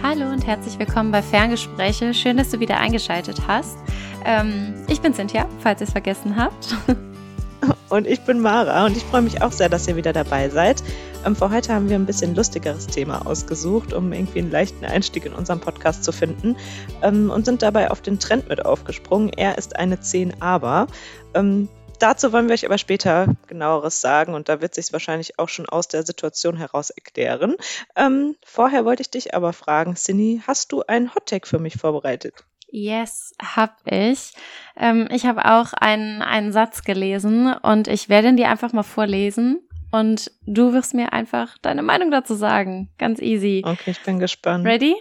[0.00, 2.14] Hallo und herzlich willkommen bei Ferngespräche.
[2.14, 3.76] Schön, dass du wieder eingeschaltet hast.
[4.24, 6.76] Ähm, ich bin Cynthia, falls ihr es vergessen habt.
[7.88, 10.82] Und ich bin Mara und ich freue mich auch sehr, dass ihr wieder dabei seid.
[11.24, 15.24] Ähm, für heute haben wir ein bisschen lustigeres Thema ausgesucht, um irgendwie einen leichten Einstieg
[15.24, 16.54] in unseren Podcast zu finden
[17.02, 19.30] ähm, und sind dabei auf den Trend mit aufgesprungen.
[19.30, 20.86] Er ist eine 10 aber.
[21.32, 21.68] Ähm,
[21.98, 25.68] dazu wollen wir euch aber später genaueres sagen und da wird sich wahrscheinlich auch schon
[25.68, 27.56] aus der Situation heraus erklären.
[27.96, 32.44] Ähm, vorher wollte ich dich aber fragen, Cindy, hast du einen Hottag für mich vorbereitet?
[32.70, 34.32] Yes, hab ich.
[34.76, 38.82] Ähm, ich habe auch einen, einen Satz gelesen und ich werde ihn dir einfach mal
[38.82, 42.90] vorlesen und du wirst mir einfach deine Meinung dazu sagen.
[42.98, 43.62] Ganz easy.
[43.64, 44.66] Okay, ich bin gespannt.
[44.66, 44.94] Ready?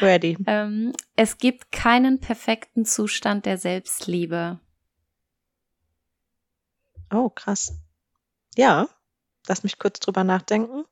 [0.00, 0.36] Ready.
[0.46, 4.60] Ähm, es gibt keinen perfekten Zustand der Selbstliebe.
[7.12, 7.74] Oh, krass.
[8.56, 8.88] Ja,
[9.48, 10.84] lass mich kurz drüber nachdenken.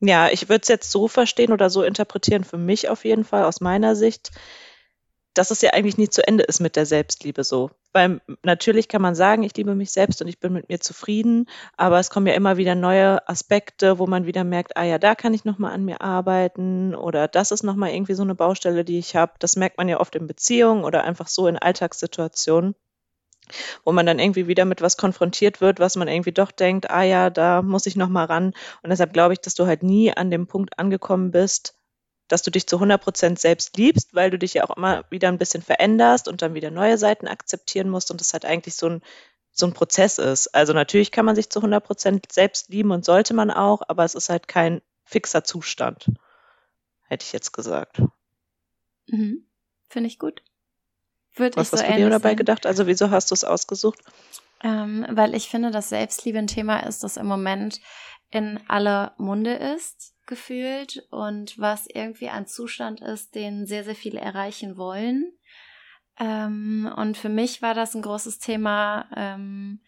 [0.00, 3.44] Ja, ich würde es jetzt so verstehen oder so interpretieren, für mich auf jeden Fall,
[3.44, 4.32] aus meiner Sicht,
[5.34, 7.70] dass es ja eigentlich nie zu Ende ist mit der Selbstliebe so.
[7.92, 11.48] Weil natürlich kann man sagen, ich liebe mich selbst und ich bin mit mir zufrieden,
[11.76, 15.14] aber es kommen ja immer wieder neue Aspekte, wo man wieder merkt, ah ja, da
[15.14, 18.98] kann ich nochmal an mir arbeiten oder das ist nochmal irgendwie so eine Baustelle, die
[18.98, 19.32] ich habe.
[19.38, 22.74] Das merkt man ja oft in Beziehungen oder einfach so in Alltagssituationen
[23.84, 27.02] wo man dann irgendwie wieder mit was konfrontiert wird, was man irgendwie doch denkt, ah
[27.02, 28.54] ja, da muss ich noch mal ran.
[28.82, 31.74] Und deshalb glaube ich, dass du halt nie an dem Punkt angekommen bist,
[32.28, 35.28] dass du dich zu 100 Prozent selbst liebst, weil du dich ja auch immer wieder
[35.28, 38.88] ein bisschen veränderst und dann wieder neue Seiten akzeptieren musst und das halt eigentlich so
[38.88, 39.02] ein,
[39.50, 40.54] so ein Prozess ist.
[40.54, 44.04] Also natürlich kann man sich zu 100 Prozent selbst lieben und sollte man auch, aber
[44.04, 46.06] es ist halt kein fixer Zustand,
[47.02, 48.00] hätte ich jetzt gesagt.
[49.08, 49.44] Mhm.
[49.88, 50.42] Finde ich gut.
[51.34, 52.36] Würde Was ich so hast du dir dabei sehen.
[52.36, 52.66] gedacht?
[52.66, 54.00] Also wieso hast du es ausgesucht?
[54.62, 57.80] Ähm, weil ich finde, dass Selbstliebe ein Thema ist, das im Moment
[58.30, 64.20] in aller Munde ist, gefühlt, und was irgendwie ein Zustand ist, den sehr, sehr viele
[64.20, 65.32] erreichen wollen.
[66.18, 69.80] Ähm, und für mich war das ein großes Thema, ähm,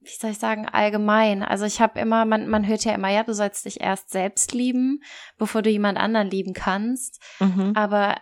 [0.00, 1.42] wie soll ich sagen, allgemein.
[1.42, 4.52] Also ich habe immer, man, man hört ja immer, ja, du sollst dich erst selbst
[4.52, 5.02] lieben,
[5.36, 7.20] bevor du jemand anderen lieben kannst.
[7.40, 7.72] Mhm.
[7.74, 8.16] Aber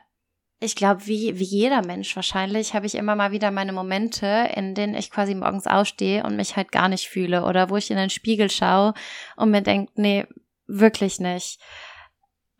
[0.60, 4.74] ich glaube, wie, wie jeder Mensch wahrscheinlich, habe ich immer mal wieder meine Momente, in
[4.74, 7.96] denen ich quasi morgens ausstehe und mich halt gar nicht fühle oder wo ich in
[7.96, 8.94] den Spiegel schaue
[9.36, 10.26] und mir denke, nee,
[10.66, 11.60] wirklich nicht.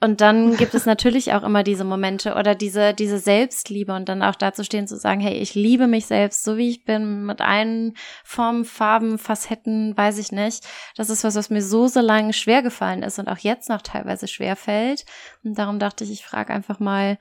[0.00, 4.22] Und dann gibt es natürlich auch immer diese Momente oder diese, diese Selbstliebe und dann
[4.22, 7.40] auch dazu stehen zu sagen, hey, ich liebe mich selbst, so wie ich bin, mit
[7.40, 10.66] allen Formen, Farben, Facetten, weiß ich nicht.
[10.96, 13.80] Das ist was, was mir so, so lange schwer gefallen ist und auch jetzt noch
[13.80, 15.06] teilweise schwer fällt.
[15.42, 17.16] Und darum dachte ich, ich frage einfach mal,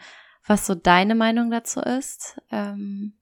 [0.45, 2.41] was so deine Meinung dazu ist.
[2.51, 3.13] Ähm,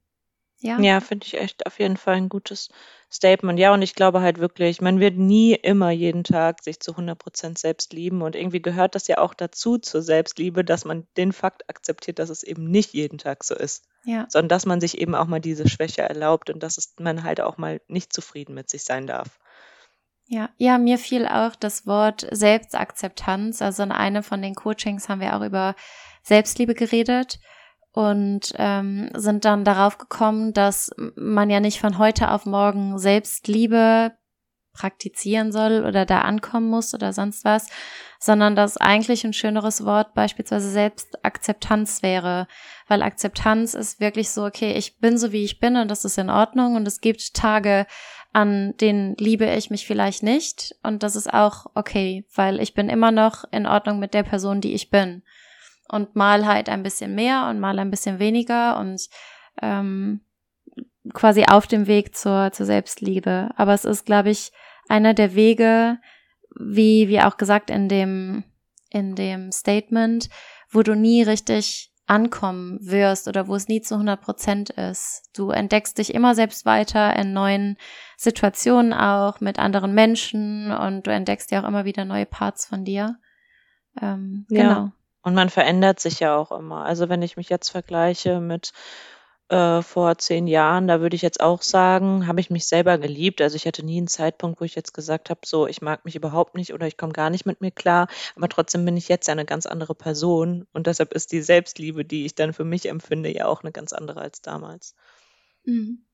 [0.61, 2.69] ja, ja finde ich echt auf jeden Fall ein gutes
[3.11, 3.59] Statement.
[3.59, 7.17] Ja, und ich glaube halt wirklich, man wird nie immer jeden Tag sich zu 100
[7.17, 8.21] Prozent selbst lieben.
[8.21, 12.29] Und irgendwie gehört das ja auch dazu zur Selbstliebe, dass man den Fakt akzeptiert, dass
[12.29, 13.85] es eben nicht jeden Tag so ist.
[14.05, 14.25] Ja.
[14.29, 17.41] Sondern dass man sich eben auch mal diese Schwäche erlaubt und dass es, man halt
[17.41, 19.39] auch mal nicht zufrieden mit sich sein darf.
[20.27, 23.61] Ja, ja, mir fiel auch das Wort Selbstakzeptanz.
[23.61, 25.75] Also in einem von den Coachings haben wir auch über
[26.23, 27.39] Selbstliebe geredet
[27.93, 34.13] und ähm, sind dann darauf gekommen, dass man ja nicht von heute auf morgen Selbstliebe
[34.73, 37.67] praktizieren soll oder da ankommen muss oder sonst was,
[38.19, 42.47] sondern dass eigentlich ein schöneres Wort beispielsweise Selbstakzeptanz wäre,
[42.87, 46.17] weil Akzeptanz ist wirklich so, okay, ich bin so wie ich bin und das ist
[46.17, 47.85] in Ordnung und es gibt Tage,
[48.31, 52.87] an denen liebe ich mich vielleicht nicht und das ist auch okay, weil ich bin
[52.87, 55.21] immer noch in Ordnung mit der Person, die ich bin
[55.91, 59.07] und mal halt ein bisschen mehr und mal ein bisschen weniger und
[59.61, 60.21] ähm,
[61.13, 63.49] quasi auf dem Weg zur, zur Selbstliebe.
[63.57, 64.51] Aber es ist, glaube ich,
[64.87, 65.99] einer der Wege,
[66.57, 68.43] wie, wie auch gesagt in dem,
[68.89, 70.29] in dem Statement,
[70.69, 75.29] wo du nie richtig ankommen wirst oder wo es nie zu 100 Prozent ist.
[75.33, 77.77] Du entdeckst dich immer selbst weiter in neuen
[78.17, 82.83] Situationen auch mit anderen Menschen und du entdeckst ja auch immer wieder neue Parts von
[82.83, 83.17] dir.
[84.01, 84.61] Ähm, ja.
[84.61, 84.91] Genau.
[85.23, 86.83] Und man verändert sich ja auch immer.
[86.85, 88.71] Also wenn ich mich jetzt vergleiche mit
[89.49, 93.41] äh, vor zehn Jahren, da würde ich jetzt auch sagen, habe ich mich selber geliebt.
[93.41, 96.15] Also ich hatte nie einen Zeitpunkt, wo ich jetzt gesagt habe, so, ich mag mich
[96.15, 98.07] überhaupt nicht oder ich komme gar nicht mit mir klar.
[98.35, 100.67] Aber trotzdem bin ich jetzt ja eine ganz andere Person.
[100.73, 103.93] Und deshalb ist die Selbstliebe, die ich dann für mich empfinde, ja auch eine ganz
[103.93, 104.95] andere als damals.
[105.65, 106.05] Mhm.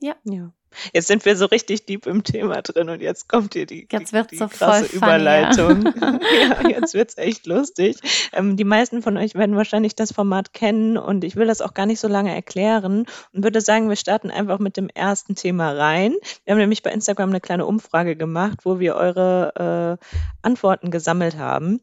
[0.00, 0.16] Ja.
[0.24, 0.52] Ja.
[0.92, 4.12] Jetzt sind wir so richtig deep im Thema drin und jetzt kommt hier die, Jetzt
[4.12, 5.84] die, die so krasse funny, Überleitung.
[6.40, 7.96] ja, jetzt wird's echt lustig.
[8.32, 11.74] Ähm, die meisten von euch werden wahrscheinlich das Format kennen und ich will das auch
[11.74, 15.72] gar nicht so lange erklären und würde sagen, wir starten einfach mit dem ersten Thema
[15.72, 16.14] rein.
[16.44, 20.06] Wir haben nämlich bei Instagram eine kleine Umfrage gemacht, wo wir eure äh,
[20.42, 21.80] Antworten gesammelt haben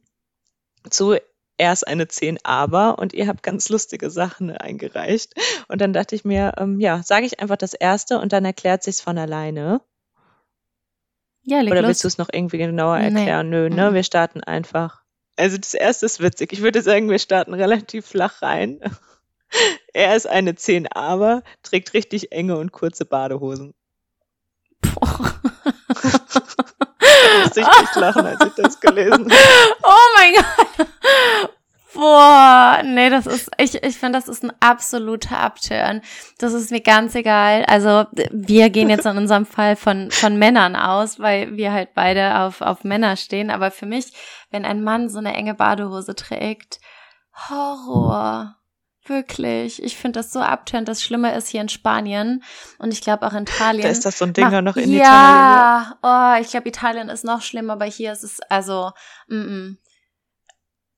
[0.90, 1.16] zu
[1.58, 5.34] erst eine 10 aber und ihr habt ganz lustige Sachen eingereicht.
[5.68, 8.84] Und dann dachte ich mir, ähm, ja, sage ich einfach das erste und dann erklärt
[8.84, 9.82] sich's von alleine.
[11.44, 11.90] Ja, leg Oder los.
[11.90, 13.06] willst du es noch irgendwie genauer Nee.
[13.06, 13.50] erklären?
[13.50, 13.92] Nö, ne?
[13.92, 13.96] Mhm.
[13.96, 15.02] Wir starten einfach.
[15.36, 16.54] Also das erste ist witzig.
[16.54, 18.80] Ich würde sagen, wir starten relativ flach rein.
[19.94, 23.76] Er ist eine 10 aber, trägt richtig enge und kurze Badehosen.
[24.82, 25.36] Boah.
[26.02, 29.76] Da musste ich nicht lachen, als ich das gelesen habe.
[29.84, 30.63] Oh mein Gott.
[33.14, 36.02] Das ist, ich, ich finde, das ist ein absoluter Upturn.
[36.38, 37.64] Das ist mir ganz egal.
[37.66, 42.40] Also, wir gehen jetzt in unserem Fall von, von Männern aus, weil wir halt beide
[42.40, 43.50] auf, auf Männer stehen.
[43.50, 44.14] Aber für mich,
[44.52, 46.80] wenn ein Mann so eine enge Badehose trägt,
[47.50, 48.58] Horror.
[49.06, 49.84] Wirklich.
[49.84, 50.86] Ich finde das so upturn.
[50.86, 52.42] Das Schlimme ist hier in Spanien
[52.78, 53.84] und ich glaube auch in Italien.
[53.84, 55.04] Da ist das so ein Dinger Mach- noch in Italien.
[55.04, 58.92] ja, oh, ich glaube, Italien ist noch schlimmer, aber hier ist es, also,
[59.28, 59.78] mm, mm.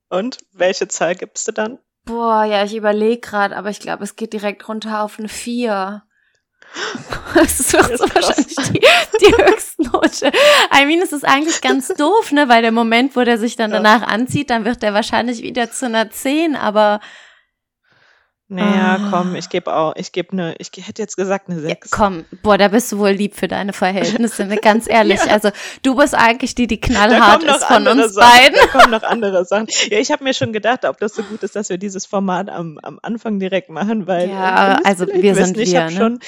[0.10, 1.80] Und welche Zahl gibst du dann?
[2.06, 6.04] Boah, ja, ich überlege gerade, aber ich glaube, es geht direkt runter auf eine 4.
[7.34, 10.32] Das ist Das ist wahrscheinlich die, die Höchstnote.
[10.74, 12.48] I mean, es ist eigentlich ganz doof, ne?
[12.48, 15.86] Weil der Moment, wo der sich dann danach anzieht, dann wird der wahrscheinlich wieder zu
[15.88, 17.02] einer 10, aber
[18.48, 19.08] Naja, Ah.
[19.10, 21.90] komm, ich gebe auch, ich gebe eine, ich hätte jetzt gesagt eine ja, 6.
[21.90, 25.20] komm, boah, da bist du wohl lieb für deine Verhältnisse, ganz ehrlich.
[25.26, 25.32] Ja.
[25.34, 25.50] Also,
[25.82, 28.30] du bist eigentlich die, die knallhart ist von uns Sachen.
[28.38, 28.58] beiden.
[28.72, 29.66] Da kommen noch andere Sachen.
[29.90, 32.50] Ja, ich habe mir schon gedacht, ob das so gut ist, dass wir dieses Format
[32.50, 35.98] am, am Anfang direkt machen, weil Ja, äh, also wir sind ich wir, habe ne?
[36.00, 36.20] schon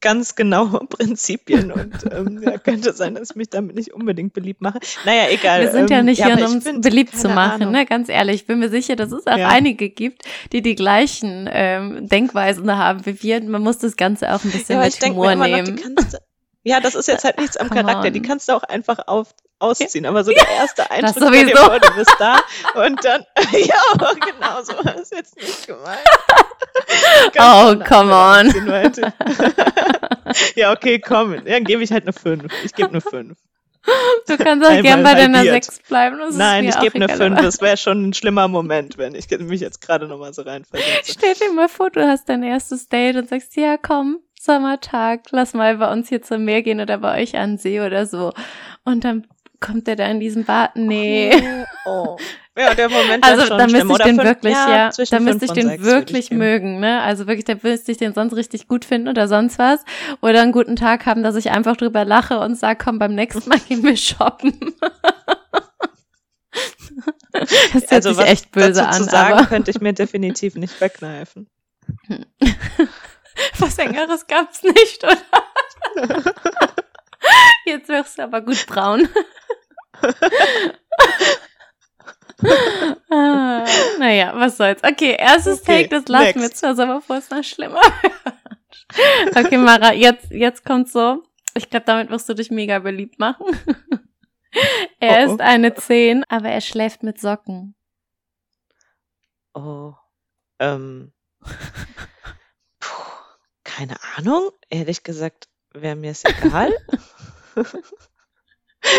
[0.00, 4.60] ganz genaue Prinzipien und ähm, ja, könnte sein, dass ich mich damit nicht unbedingt beliebt
[4.60, 4.78] mache.
[5.04, 5.62] Naja, egal.
[5.62, 7.72] Wir sind ja ähm, nicht hier, aber um uns find, beliebt zu machen, Ahnung.
[7.72, 7.86] ne?
[7.86, 9.48] Ganz ehrlich, ich bin mir sicher, dass es auch Ja.
[9.48, 13.42] einige gibt, die die gleichen ähm, Denkweisen haben wie wir.
[13.42, 15.96] Man muss das Ganze auch ein bisschen Ja, mit Humor immer noch, die nehmen.
[15.96, 16.18] kannst
[16.62, 18.10] ja, das ist jetzt halt nichts am Come Charakter.
[18.10, 18.26] Die on.
[18.26, 19.28] kannst du auch einfach auf,
[19.58, 20.06] ausziehen.
[20.06, 21.56] Aber so der erste Eindruck, Das sowieso.
[21.56, 22.40] vor, du bist da
[22.84, 26.00] und dann, ja, genau so war es jetzt nicht gemeint.
[27.38, 29.12] Oh, eine come andere on.
[30.54, 31.34] ja, okay, komm.
[31.34, 32.44] Ja, dann gebe ich halt eine 5.
[32.64, 33.36] Ich gebe eine 5.
[34.28, 35.64] Du kannst auch gern bei deiner halbiert.
[35.64, 36.18] 6 bleiben.
[36.18, 37.32] Das Nein, ist ich gebe eine egal, 5.
[37.32, 41.12] aber- Das wäre schon ein schlimmer Moment, wenn ich mich jetzt gerade nochmal so reinversetze.
[41.18, 45.52] Stell dir mal vor, du hast dein erstes Date und sagst, ja, komm, Sommertag, lass
[45.52, 48.32] mal bei uns hier zum Meer gehen oder bei euch an See oder so.
[48.84, 49.26] Und dann
[49.60, 50.76] kommt er da in diesem Bad.
[50.76, 51.30] Nee.
[51.84, 52.16] Oh.
[52.56, 55.44] Ja, der Moment Also wär schon da müsste ich den fünf- wirklich, ja, da müsste
[55.44, 56.38] ich den wirklich geben.
[56.38, 57.02] mögen, ne?
[57.02, 59.84] Also wirklich, da müsste ich den sonst richtig gut finden oder sonst was.
[60.22, 63.46] Oder einen guten Tag haben, dass ich einfach drüber lache und sag, komm, beim nächsten
[63.46, 64.54] Mal gehen wir shoppen.
[67.32, 69.92] das hört Also sich was echt böse dazu an, zu sagen, aber könnte ich mir
[69.92, 71.46] definitiv nicht wegkneifen.
[73.58, 75.16] was Engeres gab's nicht, oder?
[77.64, 79.08] Jetzt wirst du aber gut braun.
[83.10, 83.64] ah,
[83.98, 84.82] naja, was soll's.
[84.82, 86.62] Okay, erstes Okay, Take, das lassen wir next.
[86.62, 89.36] jetzt also bevor es noch schlimmer wird.
[89.36, 91.22] Okay, Mara, jetzt, jetzt kommt's so.
[91.54, 93.44] Ich glaube, damit wirst du dich mega beliebt machen.
[95.00, 95.34] er Oh, oh.
[95.34, 97.74] ist eine 10, aber er schläft mit Socken.
[99.54, 99.94] Oh.
[100.58, 101.12] Ähm.
[103.80, 104.50] Keine Ahnung.
[104.68, 106.70] Ehrlich gesagt, wäre mir es egal.
[107.56, 107.72] also,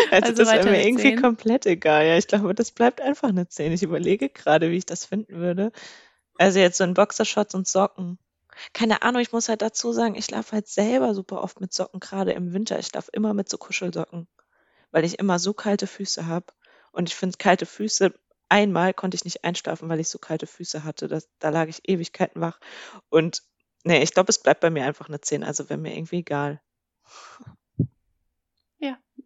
[0.09, 1.21] Also das wäre mir irgendwie 10?
[1.21, 2.07] komplett egal.
[2.07, 3.73] Ja, ich glaube, das bleibt einfach eine 10.
[3.73, 5.71] Ich überlege gerade, wie ich das finden würde.
[6.39, 8.17] Also jetzt so in Boxershorts und Socken.
[8.73, 11.99] Keine Ahnung, ich muss halt dazu sagen, ich schlafe halt selber super oft mit Socken,
[11.99, 12.79] gerade im Winter.
[12.79, 14.27] Ich schlafe immer mit so Kuschelsocken,
[14.89, 16.47] weil ich immer so kalte Füße habe.
[16.91, 18.15] Und ich finde kalte Füße,
[18.49, 21.07] einmal konnte ich nicht einschlafen, weil ich so kalte Füße hatte.
[21.07, 22.59] Das, da lag ich Ewigkeiten wach.
[23.09, 23.43] Und
[23.83, 25.43] nee, ich glaube, es bleibt bei mir einfach eine 10.
[25.43, 26.61] Also wäre mir irgendwie egal.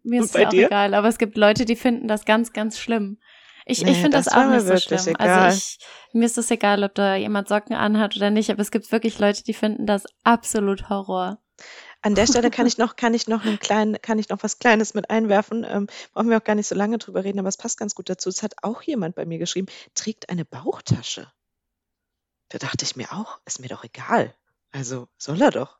[0.06, 0.66] Mir Und ist ja auch dir?
[0.66, 3.18] egal, aber es gibt Leute, die finden das ganz, ganz schlimm.
[3.64, 5.14] Ich, Nee, ich finde das, das auch mir nicht so schlimm.
[5.14, 5.28] egal.
[5.46, 5.78] Also ich,
[6.12, 9.18] mir ist das egal, ob da jemand Socken anhat oder nicht, aber es gibt wirklich
[9.18, 11.38] Leute, die finden das absolut Horror.
[12.02, 14.60] An der Stelle kann ich noch, kann ich noch einen kleinen, kann ich noch was
[14.60, 15.66] Kleines mit einwerfen.
[15.68, 18.08] Ähm, brauchen wir auch gar nicht so lange drüber reden, aber es passt ganz gut
[18.08, 18.28] dazu.
[18.28, 21.32] Es hat auch jemand bei mir geschrieben, trägt eine Bauchtasche.
[22.50, 24.32] Da dachte ich mir auch, ist mir doch egal.
[24.76, 25.78] Also soll er doch.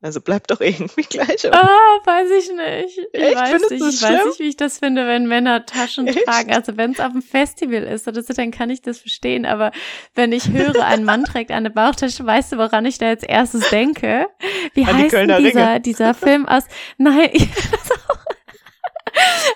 [0.00, 1.44] Also bleibt doch irgendwie gleich.
[1.52, 2.98] Ah, oh, weiß ich nicht.
[3.12, 3.36] Ich Echt?
[3.36, 3.94] weiß Findest nicht.
[3.94, 6.24] Ich weiß nicht, wie ich das finde, wenn Männer Taschen Echt?
[6.24, 6.52] tragen.
[6.52, 9.44] Also wenn es auf dem Festival ist oder so, dann kann ich das verstehen.
[9.44, 9.72] Aber
[10.14, 13.70] wenn ich höre, ein Mann trägt eine Bauchtasche, weißt du, woran ich da als erstes
[13.70, 14.28] denke?
[14.74, 16.64] Wie An die heißt Kölner dieser, dieser Film aus?
[16.98, 17.48] Nein, ich.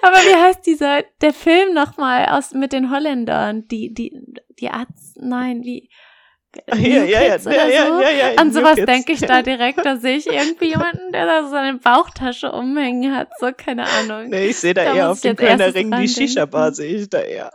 [0.02, 3.68] Aber wie heißt dieser, der Film nochmal aus, mit den Holländern?
[3.68, 4.18] Die, die,
[4.58, 6.11] die Arzt, nein, wie, Ah,
[6.54, 8.00] Ja, ja, ja, Kids ja, ja, so?
[8.02, 11.42] ja, ja, An sowas denke ich da direkt, da sehe ich irgendwie jemanden, der da
[11.44, 14.28] so seine Bauchtasche umhängen hat, so keine Ahnung.
[14.28, 17.20] Nee, ich sehe da, Da eher auf dem Kölner Ring die Shisha-Bar, sehe ich da
[17.20, 17.52] eher.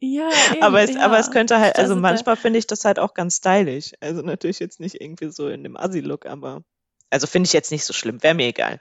[0.00, 1.00] Ja, eben, Aber es, ja.
[1.00, 3.92] aber es könnte halt, also Also manchmal finde ich das halt auch ganz stylisch.
[4.00, 6.62] Also natürlich jetzt nicht irgendwie so in dem Assi-Look, aber
[7.10, 8.80] also finde ich jetzt nicht so schlimm, wäre mir egal.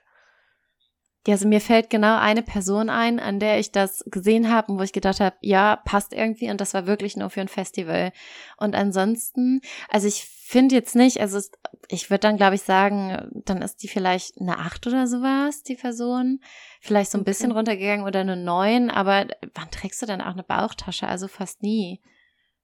[1.25, 4.79] Ja, also mir fällt genau eine Person ein, an der ich das gesehen habe und
[4.79, 8.11] wo ich gedacht habe, ja, passt irgendwie und das war wirklich nur für ein Festival.
[8.57, 11.39] Und ansonsten, also ich finde jetzt nicht, also
[11.87, 15.75] ich würde dann glaube ich sagen, dann ist die vielleicht eine Acht oder sowas, die
[15.75, 16.41] Person.
[16.81, 17.29] Vielleicht so ein Okay.
[17.31, 21.07] bisschen runtergegangen oder eine Neun, aber wann trägst du denn auch eine Bauchtasche?
[21.07, 22.01] Also fast nie.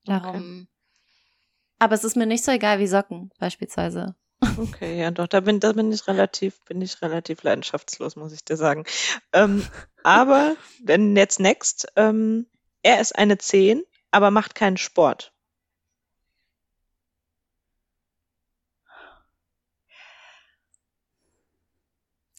[0.03, 0.67] Darum.
[1.79, 4.15] Aber es ist mir nicht so egal wie Socken, beispielsweise.
[4.41, 8.43] Okay, ja doch, da bin, da bin ich relativ, bin ich relativ leidenschaftslos, muss ich
[8.43, 8.85] dir sagen.
[9.33, 9.65] Ähm,
[10.03, 12.47] aber, denn jetzt next, ähm,
[12.81, 15.33] er ist eine 10, aber macht keinen Sport.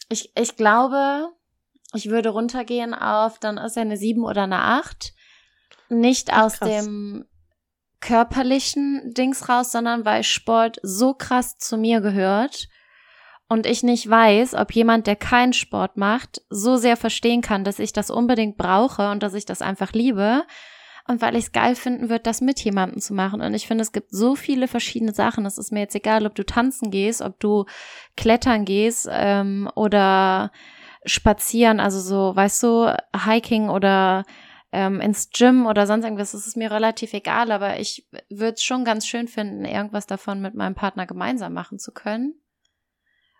[0.09, 1.29] Ich, ich glaube,
[1.93, 5.13] ich würde runtergehen auf, dann ist er eine sieben oder eine acht.
[5.89, 6.69] Nicht Ach, aus krass.
[6.69, 7.25] dem
[8.01, 12.67] körperlichen Dings raus, sondern weil Sport so krass zu mir gehört
[13.47, 17.79] und ich nicht weiß, ob jemand, der keinen Sport macht, so sehr verstehen kann, dass
[17.79, 20.43] ich das unbedingt brauche und dass ich das einfach liebe.
[21.07, 23.41] Und weil ich es geil finden würde, das mit jemandem zu machen.
[23.41, 25.45] Und ich finde, es gibt so viele verschiedene Sachen.
[25.45, 27.65] Es ist mir jetzt egal, ob du tanzen gehst, ob du
[28.15, 30.51] klettern gehst ähm, oder
[31.05, 34.23] spazieren, also so, weißt du, Hiking oder
[34.71, 38.63] ähm, ins Gym oder sonst irgendwas, das ist mir relativ egal, aber ich würde es
[38.63, 42.35] schon ganz schön finden, irgendwas davon mit meinem Partner gemeinsam machen zu können.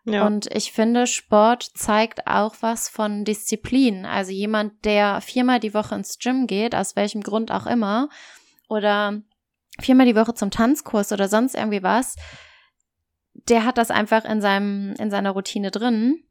[0.03, 0.25] Ja.
[0.25, 4.05] Und ich finde, Sport zeigt auch was von Disziplin.
[4.05, 8.09] Also jemand, der viermal die Woche ins Gym geht, aus welchem Grund auch immer,
[8.67, 9.21] oder
[9.79, 12.15] viermal die Woche zum Tanzkurs oder sonst irgendwie was,
[13.33, 16.23] der hat das einfach in seinem, in seiner Routine drin.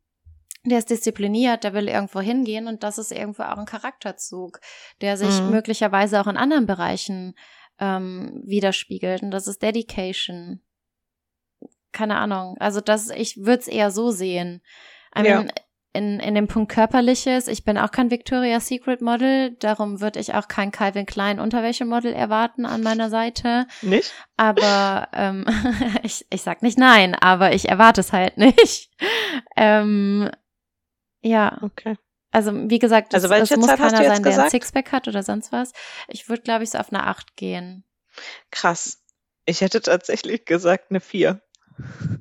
[0.64, 4.60] Der ist diszipliniert, der will irgendwo hingehen und das ist irgendwo auch ein Charakterzug,
[5.00, 5.50] der sich Mhm.
[5.50, 7.34] möglicherweise auch in anderen Bereichen
[7.78, 9.22] ähm, widerspiegelt.
[9.22, 10.60] Und das ist Dedication.
[11.92, 12.56] Keine Ahnung.
[12.60, 14.60] Also das, ich würde es eher so sehen.
[15.18, 15.36] I Ja.
[15.38, 15.52] mean,
[15.92, 20.34] in, in dem Punkt Körperliches, ich bin auch kein Victoria's Secret Model, darum würde ich
[20.34, 23.66] auch kein Calvin Klein Unterwäschemodel erwarten an meiner Seite.
[23.82, 24.12] Nicht?
[24.36, 25.46] Aber ähm,
[26.04, 28.90] ich, ich sag nicht nein, aber ich erwarte es halt nicht.
[29.56, 30.30] ähm,
[31.22, 31.96] ja, Okay.
[32.30, 34.50] also wie gesagt, Also es, muss keiner sein, der ein?
[34.50, 35.72] Sixpack hat oder sonst was.
[36.08, 37.84] Ich würde, glaube ich, so auf eine Acht gehen.
[38.50, 39.02] Krass.
[39.46, 41.40] Ich hätte tatsächlich gesagt eine 4.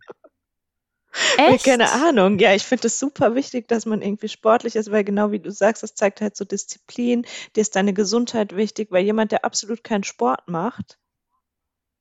[1.37, 1.65] Weil, Echt?
[1.65, 2.37] keine Ahnung.
[2.39, 5.51] Ja, ich finde es super wichtig, dass man irgendwie sportlich ist, weil genau wie du
[5.51, 7.25] sagst, das zeigt halt so Disziplin.
[7.55, 10.99] Dir ist deine Gesundheit wichtig, weil jemand, der absolut keinen Sport macht,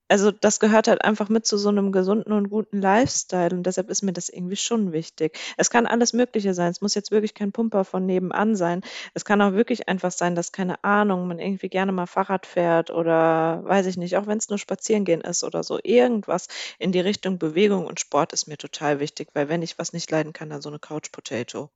[0.09, 3.91] also das gehört halt einfach mit zu so einem gesunden und guten Lifestyle und deshalb
[3.91, 5.39] ist mir das irgendwie schon wichtig.
[5.57, 6.71] Es kann alles Mögliche sein.
[6.71, 8.81] Es muss jetzt wirklich kein Pumper von nebenan sein.
[9.15, 12.91] Es kann auch wirklich einfach sein, dass, keine Ahnung, man irgendwie gerne mal Fahrrad fährt
[12.91, 15.79] oder weiß ich nicht, auch wenn es nur spazieren gehen ist oder so.
[15.83, 16.49] Irgendwas
[16.79, 20.11] in die Richtung Bewegung und Sport ist mir total wichtig, weil wenn ich was nicht
[20.11, 21.71] leiden kann, dann so eine Couch Potato.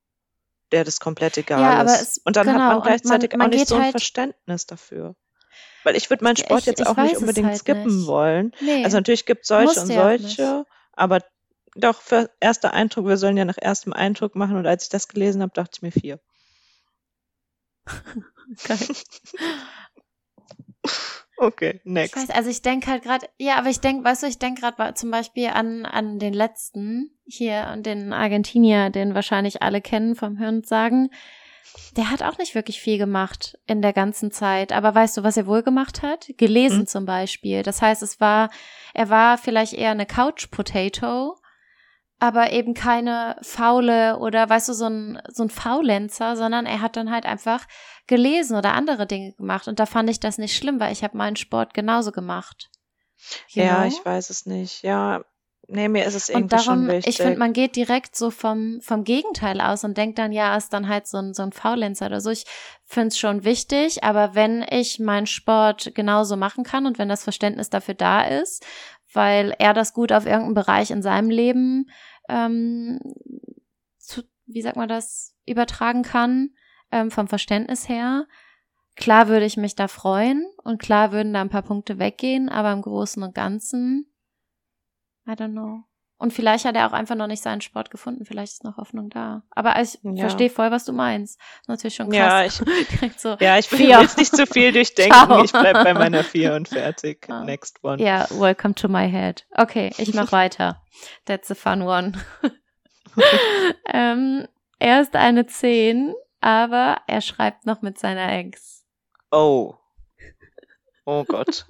[0.73, 2.01] Der das komplett egal Ja, ist.
[2.01, 4.67] es- und dann genau, hat man gleichzeitig man- man auch nicht so ein halt- Verständnis
[4.67, 5.15] dafür.
[5.85, 8.07] Weil ich würde meinen Ich- Sport jetzt ich auch nicht unbedingt halt skippen nicht.
[8.07, 8.53] wollen.
[8.61, 8.85] Nee.
[8.85, 11.21] Also natürlich gibt es solche und ja solche, aber
[11.75, 15.09] doch für erster Eindruck, wir sollen ja nach erstem Eindruck machen und als ich das
[15.09, 16.21] gelesen habe, dachte ich mir vier.
[18.67, 18.79] Geil.
[21.39, 22.17] Okay, Ich next.
[22.17, 24.95] weiß, also ich denke halt gerade, ja, aber ich denke, weißt du, ich denke gerade
[24.95, 30.39] zum Beispiel an, an den letzten hier und den Argentinier, den wahrscheinlich alle kennen vom
[30.39, 31.11] Hören Sagen.
[31.97, 34.73] Der hat auch nicht wirklich viel gemacht in der ganzen Zeit.
[34.73, 36.27] Aber weißt du, was er wohl gemacht hat?
[36.39, 36.87] Gelesen Hm.
[36.87, 37.63] zum Beispiel.
[37.63, 38.51] Das heißt, es war,
[38.95, 41.37] er war vielleicht eher eine Couch Potato,
[42.19, 46.97] aber eben keine faule oder weißt du, so ein, so ein Faulenzer, sondern er hat
[46.97, 47.67] dann halt einfach
[48.07, 49.67] gelesen oder andere Dinge gemacht.
[49.69, 52.71] Und da fand ich das nicht schlimm, weil ich habe meinen Sport genauso gemacht.
[53.49, 53.89] You Ja, know?
[53.89, 54.83] ich weiß es nicht.
[54.83, 55.25] Ja,
[55.73, 57.11] nee, mir ist es Und irgendwie schon darum, wichtig.
[57.11, 60.73] ich finde, man geht direkt so vom, vom Gegenteil aus und denkt dann, ja, ist
[60.73, 62.31] dann halt so ein, so ein Faulenzer oder so.
[62.31, 62.45] Ich
[62.85, 67.25] finde es schon wichtig, aber wenn ich meinen Sport genauso machen kann und wenn das
[67.25, 68.65] Verständnis dafür da ist,
[69.13, 71.91] weil er das gut auf irgendeinem Bereich in seinem Leben
[72.29, 73.01] ähm,
[73.99, 76.51] zu, wie sagt man das, übertragen kann,
[76.91, 78.27] ähm, vom Verständnis her.
[78.95, 82.73] Klar würde ich mich da freuen und klar würden da ein paar Punkte weggehen, aber
[82.73, 84.12] im Großen und Ganzen,
[85.27, 85.85] I don't know.
[86.23, 88.25] Und vielleicht hat er auch einfach noch nicht seinen Sport gefunden.
[88.25, 89.43] Vielleicht ist noch Hoffnung da.
[89.51, 90.21] Aber ich ja.
[90.21, 91.37] verstehe voll, was du meinst.
[91.67, 92.63] Natürlich schon krass.
[92.65, 95.13] Ja, ich, so, ja, ich will jetzt nicht zu viel durchdenken.
[95.27, 95.43] Ciao.
[95.43, 97.27] Ich bleib bei meiner vier und fertig.
[97.33, 97.43] Ah.
[97.43, 98.01] Next one.
[98.01, 99.45] Ja, welcome to my head.
[99.57, 100.81] Okay, ich mach weiter.
[101.25, 102.13] That's a fun one.
[103.93, 104.47] ähm,
[104.79, 108.85] er ist eine 10, aber er schreibt noch mit seiner Ex.
[109.33, 109.75] Oh.
[111.05, 111.67] Oh Gott.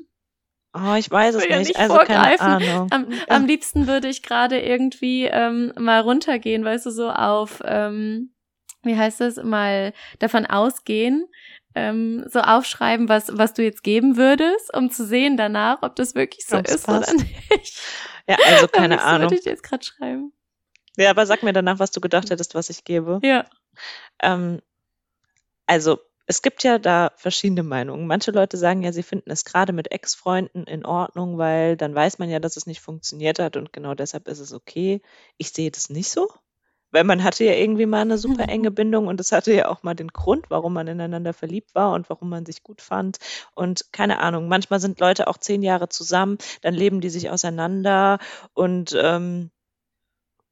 [0.74, 1.58] Oh, ich weiß es nicht.
[1.58, 1.76] nicht.
[1.76, 2.88] Also keine Ahnung.
[2.90, 8.32] Am, am liebsten würde ich gerade irgendwie ähm, mal runtergehen, weißt du, so auf, ähm,
[8.82, 11.28] wie heißt es, mal davon ausgehen,
[11.74, 16.14] ähm, so aufschreiben, was, was du jetzt geben würdest, um zu sehen danach, ob das
[16.14, 17.12] wirklich so Ob's ist passt.
[17.14, 17.80] oder nicht.
[18.28, 19.30] Ja, also keine das Ahnung.
[19.30, 20.32] würde ich jetzt gerade schreiben.
[20.96, 23.20] Ja, aber sag mir danach, was du gedacht hättest, was ich gebe.
[23.22, 23.44] Ja.
[24.22, 24.60] Ähm,
[25.66, 28.06] also es gibt ja da verschiedene Meinungen.
[28.06, 32.18] Manche Leute sagen ja, sie finden es gerade mit Ex-Freunden in Ordnung, weil dann weiß
[32.18, 35.02] man ja, dass es nicht funktioniert hat und genau deshalb ist es okay.
[35.36, 36.28] Ich sehe das nicht so,
[36.92, 39.82] weil man hatte ja irgendwie mal eine super enge Bindung und es hatte ja auch
[39.82, 43.18] mal den Grund, warum man ineinander verliebt war und warum man sich gut fand.
[43.54, 48.18] Und keine Ahnung, manchmal sind Leute auch zehn Jahre zusammen, dann leben die sich auseinander
[48.54, 49.50] und ähm,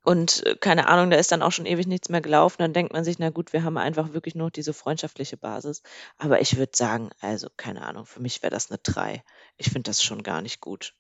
[0.02, 2.56] und äh, keine Ahnung, da ist dann auch schon ewig nichts mehr gelaufen.
[2.58, 5.82] Dann denkt man sich, na gut, wir haben einfach wirklich nur diese freundschaftliche Basis.
[6.16, 9.22] Aber ich würde sagen, also keine Ahnung, für mich wäre das eine 3.
[9.58, 10.94] Ich finde das schon gar nicht gut.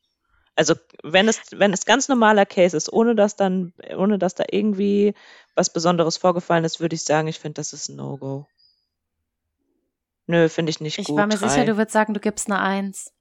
[0.54, 4.44] Also wenn es, wenn es ganz normaler Case ist, ohne dass dann, ohne dass da
[4.50, 5.14] irgendwie
[5.54, 8.46] was Besonderes vorgefallen ist, würde ich sagen, ich finde, das ist ein No-Go.
[10.26, 11.14] Nö, finde ich nicht ich gut.
[11.14, 11.48] Ich war mir drei.
[11.48, 13.12] sicher, du würdest sagen, du gibst eine 1.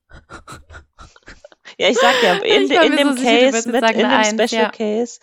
[1.77, 4.69] Ja, ich sag ja, in, in dem so Case, sicher, mit, in dem Special ja.
[4.69, 5.19] Case,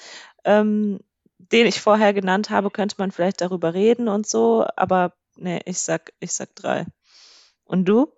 [0.46, 1.00] ähm,
[1.38, 5.78] den ich vorher genannt habe, könnte man vielleicht darüber reden und so, aber nee, ich
[5.78, 6.86] sag, ich sag drei.
[7.64, 8.12] Und du?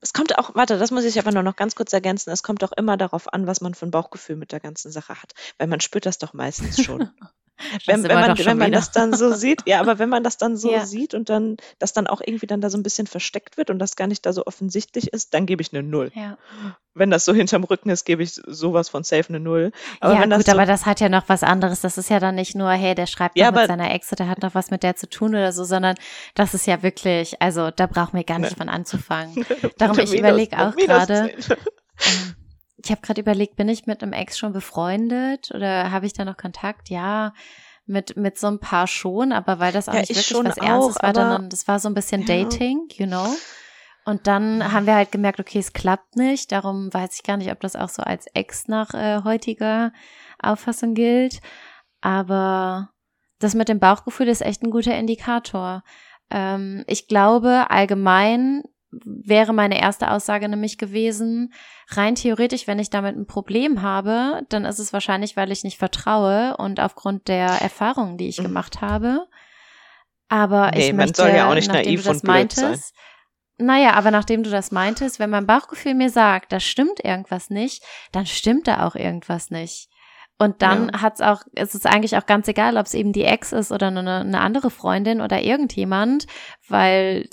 [0.00, 2.30] Es kommt auch, warte, das muss ich aber nur noch ganz kurz ergänzen.
[2.30, 5.20] Es kommt auch immer darauf an, was man für ein Bauchgefühl mit der ganzen Sache
[5.20, 5.34] hat.
[5.58, 7.10] Weil man spürt das doch meistens schon.
[7.86, 10.56] wenn, wenn man, wenn man das dann so sieht, ja, aber wenn man das dann
[10.56, 10.86] so ja.
[10.86, 13.78] sieht und dann, das dann auch irgendwie dann da so ein bisschen versteckt wird und
[13.78, 16.10] das gar nicht da so offensichtlich ist, dann gebe ich eine Null.
[16.14, 16.38] Ja.
[16.94, 19.72] Wenn das so hinterm Rücken ist, gebe ich sowas von safe eine Null.
[20.00, 21.80] Aber ja, gut, so, aber das hat ja noch was anderes.
[21.80, 24.42] Das ist ja dann nicht nur, hey, der schreibt ja, mit seiner Ex, der hat
[24.42, 25.96] noch was mit der zu tun oder so, sondern
[26.34, 28.56] das ist ja wirklich, also da brauchen wir gar nicht ne.
[28.56, 29.46] von anzufangen.
[29.78, 31.32] Darum, ich überlege auch gerade.
[32.82, 36.24] Ich habe gerade überlegt, bin ich mit einem Ex schon befreundet oder habe ich da
[36.24, 36.90] noch Kontakt?
[36.90, 37.32] Ja,
[37.86, 41.02] mit mit so ein paar schon, aber weil das auch ja, nicht wirklich was Ernstes
[41.02, 42.44] war, dann das war so ein bisschen ja.
[42.44, 43.26] Dating, you know.
[44.04, 46.50] Und dann haben wir halt gemerkt, okay, es klappt nicht.
[46.50, 49.92] Darum weiß ich gar nicht, ob das auch so als Ex nach äh, heutiger
[50.38, 51.40] Auffassung gilt.
[52.00, 52.88] Aber
[53.38, 55.82] das mit dem Bauchgefühl ist echt ein guter Indikator.
[56.30, 61.52] Ähm, ich glaube, allgemein wäre meine erste Aussage nämlich gewesen,
[61.90, 65.78] rein theoretisch, wenn ich damit ein Problem habe, dann ist es wahrscheinlich, weil ich nicht
[65.78, 68.44] vertraue und aufgrund der Erfahrungen, die ich mhm.
[68.44, 69.26] gemacht habe.
[70.28, 72.94] Aber nee, ich möchte, man soll ja auch nicht naiv du das meintest,
[73.58, 77.82] naja, aber nachdem du das meintest, wenn mein Bauchgefühl mir sagt, da stimmt irgendwas nicht,
[78.12, 79.88] dann stimmt da auch irgendwas nicht.
[80.38, 81.02] Und dann ja.
[81.02, 83.88] hat's auch, es ist eigentlich auch ganz egal, ob es eben die Ex ist oder
[83.88, 86.28] eine, eine andere Freundin oder irgendjemand,
[86.68, 87.28] weil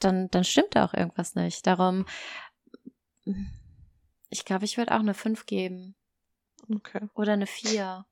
[0.00, 1.66] dann, dann stimmt da auch irgendwas nicht.
[1.66, 2.06] Darum,
[4.28, 5.94] ich glaube, ich würde auch eine 5 geben.
[6.74, 7.08] Okay.
[7.14, 8.04] Oder eine 4.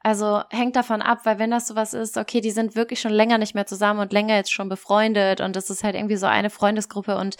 [0.00, 3.38] Also hängt davon ab, weil wenn das sowas ist, okay, die sind wirklich schon länger
[3.38, 6.50] nicht mehr zusammen und länger jetzt schon befreundet und das ist halt irgendwie so eine
[6.50, 7.36] Freundesgruppe und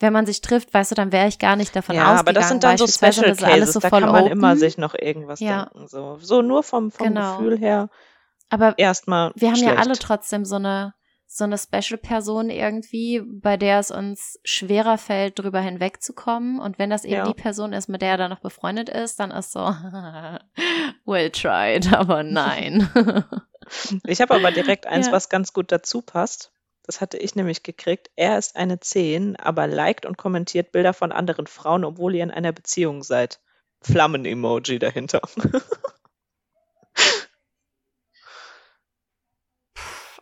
[0.00, 2.16] wenn man sich trifft, weißt du, dann wäre ich gar nicht davon ja, ausgegangen.
[2.16, 4.32] Ja, aber das sind dann so Special Cases, so da kann man open.
[4.32, 5.64] immer sich noch irgendwas ja.
[5.64, 5.88] denken.
[5.88, 7.38] So, so nur vom, vom genau.
[7.38, 7.90] Gefühl her.
[8.48, 9.32] Aber erstmal.
[9.34, 9.74] Wir haben schlecht.
[9.74, 10.94] ja alle trotzdem so eine
[11.30, 16.58] so eine Special-Person irgendwie, bei der es uns schwerer fällt, drüber hinwegzukommen.
[16.58, 17.24] Und wenn das eben ja.
[17.26, 19.60] die Person ist, mit der er dann noch befreundet ist, dann ist so,
[21.04, 22.88] well tried, aber nein.
[24.06, 25.12] ich habe aber direkt eins, ja.
[25.12, 26.50] was ganz gut dazu passt.
[26.84, 28.10] Das hatte ich nämlich gekriegt.
[28.16, 32.30] Er ist eine 10, aber liked und kommentiert Bilder von anderen Frauen, obwohl ihr in
[32.30, 33.38] einer Beziehung seid.
[33.82, 35.20] Flammen-Emoji dahinter.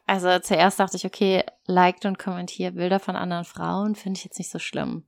[0.07, 4.39] Also zuerst dachte ich, okay, liked und kommentiert Bilder von anderen Frauen, finde ich jetzt
[4.39, 5.07] nicht so schlimm.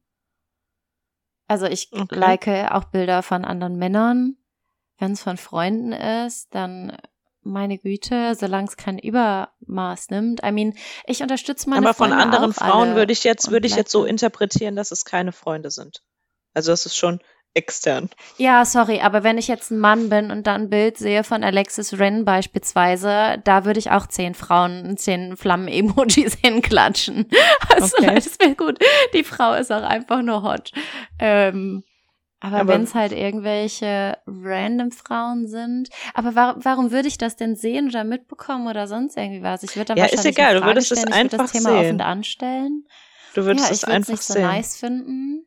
[1.47, 2.15] Also ich okay.
[2.15, 4.37] like auch Bilder von anderen Männern.
[4.99, 6.97] Wenn es von Freunden ist, dann
[7.43, 10.43] meine Güte, solange es kein Übermaß nimmt.
[10.45, 10.75] I mean,
[11.07, 14.05] ich unterstütze meine Aber Freunde von anderen Frauen würde ich jetzt, würde ich jetzt so
[14.05, 16.03] interpretieren, dass es keine Freunde sind.
[16.53, 17.21] Also das ist schon
[17.59, 18.09] extern.
[18.37, 21.43] Ja, sorry, aber wenn ich jetzt ein Mann bin und dann ein Bild sehe von
[21.43, 27.29] Alexis Wren beispielsweise, da würde ich auch zehn Frauen, zehn Flammen-Emojis hinklatschen.
[27.75, 28.15] Also okay.
[28.15, 28.79] das wäre gut.
[29.13, 30.73] Die Frau ist auch einfach nur hot.
[31.19, 31.83] Ähm,
[32.41, 37.35] aber, aber wenn es halt irgendwelche random Frauen sind, aber war, warum würde ich das
[37.35, 39.65] denn sehen oder mitbekommen oder sonst irgendwie was?
[39.65, 41.97] Ich würde da ja, wahrscheinlich ist egal, du würdest es einfach das Thema sehen.
[41.97, 42.87] offen anstellen.
[43.35, 44.43] Du würdest ja, es einfach nicht sehen.
[44.43, 45.47] so nice finden.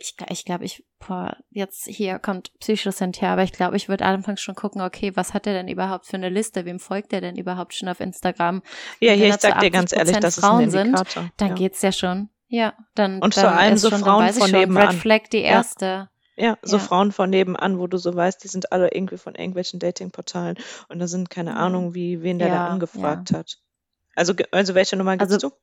[0.00, 4.04] Ich, ich glaube, ich, boah, jetzt hier kommt Psychocent her, aber ich glaube, ich würde
[4.04, 6.64] anfangs schon gucken, okay, was hat er denn überhaupt für eine Liste?
[6.64, 8.62] Wem folgt er denn überhaupt schon auf Instagram?
[9.00, 10.94] Ja, hier, ich sag dir ganz ehrlich, das Frauen ein sind,
[11.36, 11.54] dann ja.
[11.54, 12.28] geht's ja schon.
[12.46, 14.88] Ja, dann, Und dann vor allem ist so schon, Frauen von schon, nebenan.
[14.88, 15.48] Red Flag die Ja.
[15.48, 16.08] erste.
[16.36, 16.82] Ja, so Ja.
[16.82, 20.56] Frauen von nebenan, wo du so weißt, die sind alle irgendwie von irgendwelchen Datingportalen
[20.88, 21.56] und da sind keine Ja.
[21.56, 23.58] Ahnung, wie, wen der da Ja, angefragt hat.
[24.14, 25.54] Also, also welche Nummer gibst Also- du?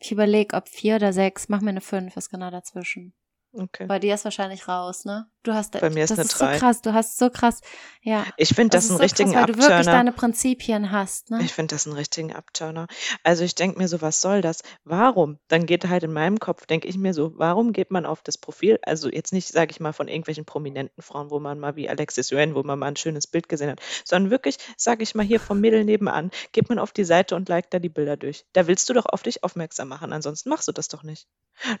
[0.00, 1.48] Ich überlege, ob vier oder sechs.
[1.48, 3.14] Mach mir eine fünf, ist genau dazwischen.
[3.52, 3.86] Okay.
[3.86, 5.30] Bei dir ist wahrscheinlich raus, ne?
[5.44, 6.54] Du hast Bei mir ist das eine ist drei.
[6.54, 7.60] so krass, du hast so krass,
[8.02, 8.26] ja.
[8.36, 11.40] Ich finde das, ist einen so richtigen krass, weil du wirklich deine Prinzipien hast, ne?
[11.42, 12.88] Ich finde das einen richtigen Abturner.
[13.22, 14.62] Also ich denke mir so, was soll das?
[14.84, 15.38] Warum?
[15.46, 18.36] Dann geht halt in meinem Kopf, denke ich mir so, warum geht man auf das
[18.36, 18.80] Profil?
[18.82, 22.30] Also jetzt nicht, sage ich mal, von irgendwelchen prominenten Frauen, wo man mal wie Alexis
[22.30, 25.38] Yuan, wo man mal ein schönes Bild gesehen hat, sondern wirklich, sage ich mal, hier
[25.38, 28.44] vom Mädel nebenan, geht man auf die Seite und liked da die Bilder durch.
[28.54, 31.26] Da willst du doch auf dich aufmerksam machen, ansonsten machst du das doch nicht.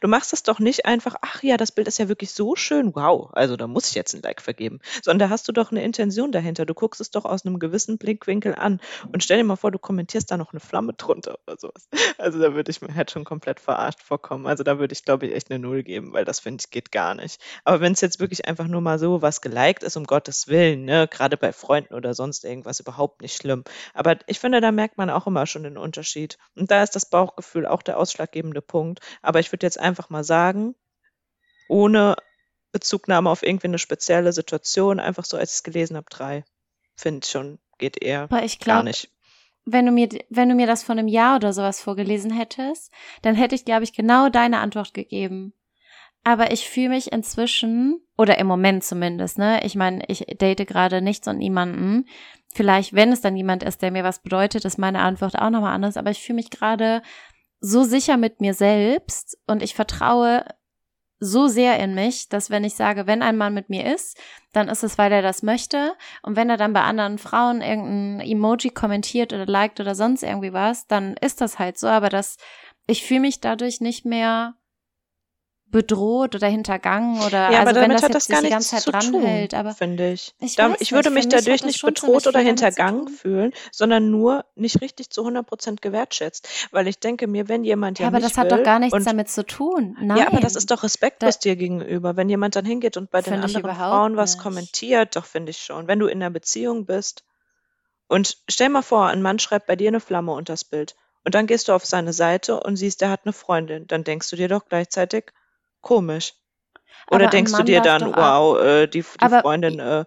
[0.00, 2.94] Du machst es doch nicht einfach, ach ja, das Bild ist ja wirklich so schön,
[2.94, 5.82] wow, also da muss ich jetzt ein Like vergeben, sondern da hast du doch eine
[5.82, 6.66] Intention dahinter.
[6.66, 8.80] Du guckst es doch aus einem gewissen Blickwinkel an
[9.12, 11.88] und stell dir mal vor, du kommentierst da noch eine Flamme drunter oder sowas.
[12.18, 14.46] Also da würde ich mir halt schon komplett verarscht vorkommen.
[14.46, 16.90] Also da würde ich, glaube ich, echt eine Null geben, weil das finde ich geht
[16.90, 17.40] gar nicht.
[17.64, 20.84] Aber wenn es jetzt wirklich einfach nur mal so was geliked ist, um Gottes Willen,
[20.84, 23.64] ne, gerade bei Freunden oder sonst irgendwas, überhaupt nicht schlimm.
[23.94, 26.38] Aber ich finde, da merkt man auch immer schon den Unterschied.
[26.56, 29.00] Und da ist das Bauchgefühl auch der ausschlaggebende Punkt.
[29.22, 30.74] Aber ich würde jetzt einfach mal sagen,
[31.68, 32.16] ohne
[32.78, 36.44] Bezugnahme auf irgendwie eine spezielle Situation, einfach so, als ich es gelesen habe, drei.
[36.96, 39.10] Finde ich schon, geht eher Aber ich gar glaube, nicht.
[39.64, 43.34] wenn du mir, wenn du mir das vor einem Jahr oder sowas vorgelesen hättest, dann
[43.34, 45.52] hätte ich, glaube ich, genau deine Antwort gegeben.
[46.24, 49.64] Aber ich fühle mich inzwischen, oder im Moment zumindest, ne?
[49.64, 52.06] Ich meine, ich date gerade nichts und niemanden.
[52.52, 55.74] Vielleicht, wenn es dann jemand ist, der mir was bedeutet, ist meine Antwort auch nochmal
[55.74, 55.96] anders.
[55.96, 57.02] Aber ich fühle mich gerade
[57.60, 60.44] so sicher mit mir selbst und ich vertraue
[61.20, 64.18] so sehr in mich, dass wenn ich sage, wenn ein Mann mit mir ist,
[64.52, 65.94] dann ist es, weil er das möchte.
[66.22, 70.52] Und wenn er dann bei anderen Frauen irgendein Emoji kommentiert oder liked oder sonst irgendwie
[70.52, 71.88] was, dann ist das halt so.
[71.88, 72.36] Aber das,
[72.86, 74.54] ich fühle mich dadurch nicht mehr
[75.70, 78.48] bedroht oder hintergangen oder Ja, also aber wenn damit das hat jetzt das gar die
[78.48, 79.54] nichts ganze zu Zeit tun, dranhält.
[79.54, 80.34] Aber finde ich.
[80.40, 85.10] ich Da, ich würde mich dadurch nicht bedroht oder hintergangen fühlen, sondern nur nicht richtig
[85.10, 86.48] zu 100% gewertschätzt.
[86.70, 89.28] Weil ich denke mir, wenn jemand Ja, ja aber das hat doch gar nichts damit
[89.28, 89.96] zu tun.
[90.16, 90.58] ja, aber das Nein.
[90.58, 92.16] ist doch Da, respektlos dir gegenüber.
[92.16, 94.42] Wenn jemand dann hingeht und bei den anderen Frauen was nicht.
[94.42, 95.86] kommentiert, doch finde ich schon.
[95.86, 97.24] Wenn du in einer Beziehung bist
[98.06, 101.34] und stell mal vor, ein Mann schreibt bei dir eine Flamme unter das Bild und
[101.34, 104.36] dann gehst du auf seine Seite und siehst, er hat eine Freundin, dann denkst du
[104.36, 105.26] dir doch gleichzeitig
[105.80, 106.34] komisch.
[107.10, 110.04] Oder Aber denkst du dir dann, wow, äh, die, die Freundin äh,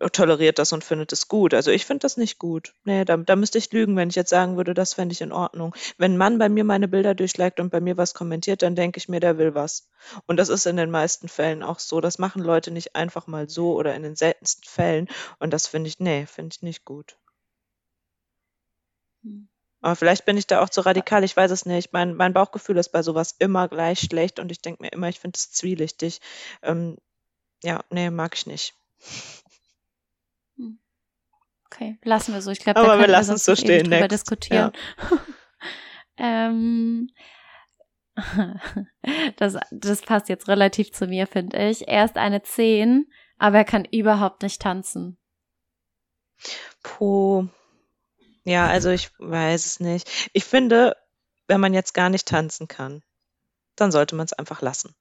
[0.00, 1.52] äh, toleriert das und findet es gut.
[1.52, 2.74] Also ich finde das nicht gut.
[2.84, 5.32] Nee, da, da müsste ich lügen, wenn ich jetzt sagen würde, das fände ich in
[5.32, 5.74] Ordnung.
[5.98, 8.98] Wenn ein Mann bei mir meine Bilder durchliked und bei mir was kommentiert, dann denke
[8.98, 9.88] ich mir, der will was.
[10.26, 12.00] Und das ist in den meisten Fällen auch so.
[12.00, 15.08] Das machen Leute nicht einfach mal so oder in den seltensten Fällen.
[15.38, 17.16] Und das finde ich, nee, finde ich nicht gut.
[19.22, 19.51] Hm.
[19.82, 21.92] Aber vielleicht bin ich da auch zu radikal, ich weiß es nicht.
[21.92, 25.18] Mein, mein Bauchgefühl ist bei sowas immer gleich schlecht und ich denke mir immer, ich
[25.18, 26.20] finde es zwielichtig.
[26.62, 26.96] Ähm,
[27.64, 28.74] ja, nee, mag ich nicht.
[31.66, 32.50] Okay, lassen wir so.
[32.50, 34.12] Ich glaube, Aber wir könnten wir lassen es so stehen, drüber next.
[34.12, 34.72] diskutieren.
[35.10, 35.18] Ja.
[36.56, 37.10] ähm,
[39.36, 41.88] das, das passt jetzt relativ zu mir, finde ich.
[41.88, 45.18] Er ist eine 10, aber er kann überhaupt nicht tanzen.
[46.82, 47.48] Puh.
[48.44, 50.08] Ja, also ich weiß es nicht.
[50.32, 50.96] Ich finde,
[51.46, 53.02] wenn man jetzt gar nicht tanzen kann,
[53.76, 54.94] dann sollte man es einfach lassen.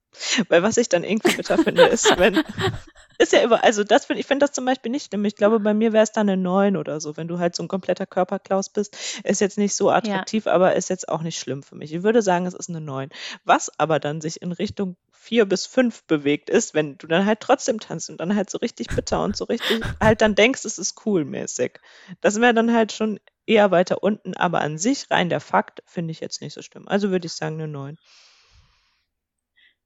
[0.50, 2.36] Weil was ich dann irgendwie bitter finde, ist, wenn,
[3.18, 5.26] ist ja immer, also das finde ich finde das zum Beispiel nicht schlimm.
[5.26, 7.18] Ich glaube, bei mir wäre es dann eine 9 oder so.
[7.18, 9.98] Wenn du halt so ein kompletter Körperklaus bist, ist jetzt nicht so Ja.
[9.98, 11.94] attraktiv, aber ist jetzt auch nicht schlimm für mich.
[11.94, 13.10] Ich würde sagen, es ist eine 9.
[13.44, 17.42] Was aber dann sich in Richtung 4 bis 5 bewegt ist, wenn du dann halt
[17.42, 20.78] trotzdem tanzt und dann halt so richtig bitter und so richtig halt dann denkst, es
[20.78, 21.80] ist cool mäßig.
[22.22, 26.12] Das wäre dann halt schon eher weiter unten, aber an sich rein der Fakt finde
[26.12, 26.88] ich jetzt nicht so schlimm.
[26.88, 27.98] Also würde ich sagen eine 9.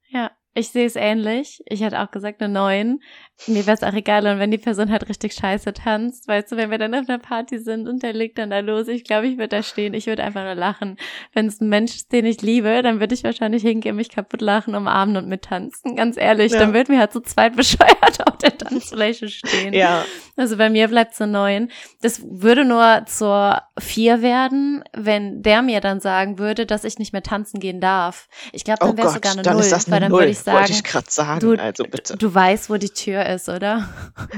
[0.08, 1.62] Ja, Ich sehe es ähnlich.
[1.65, 3.00] Ich hätte auch gesagt eine 9.
[3.48, 4.26] Mir wäre es auch egal.
[4.26, 7.20] Und wenn die Person halt richtig scheiße tanzt, weißt du, wenn wir dann auf einer
[7.20, 9.94] Party sind und der legt dann da los, ich glaube, ich würde da stehen.
[9.94, 10.96] Ich würde einfach nur lachen.
[11.34, 14.39] Wenn es ein Mensch ist, den ich liebe, dann würde ich wahrscheinlich hingehen, mich kaputt
[14.39, 15.98] lachen, umarmen und mittanzen.
[15.98, 16.60] Ganz ehrlich, ja.
[16.60, 19.74] dann würden wir halt so zweit bescheuert auf der Tanzfläche stehen.
[19.74, 20.06] Ja.
[20.38, 21.72] Also bei mir bleibt es eine 9.
[22.02, 27.12] Das würde nur zur 4 werden, wenn der mir dann sagen würde, dass ich nicht
[27.12, 28.30] mehr tanzen gehen darf.
[28.54, 30.12] Ich glaube, dann oh wäre es sogar eine dann 0, ist das eine weil dann
[30.12, 32.17] 0, würde ich sagen, wollte ich gerade sagen, du, also bitte.
[32.17, 33.88] Du weißt, wo die Tür ist, oder?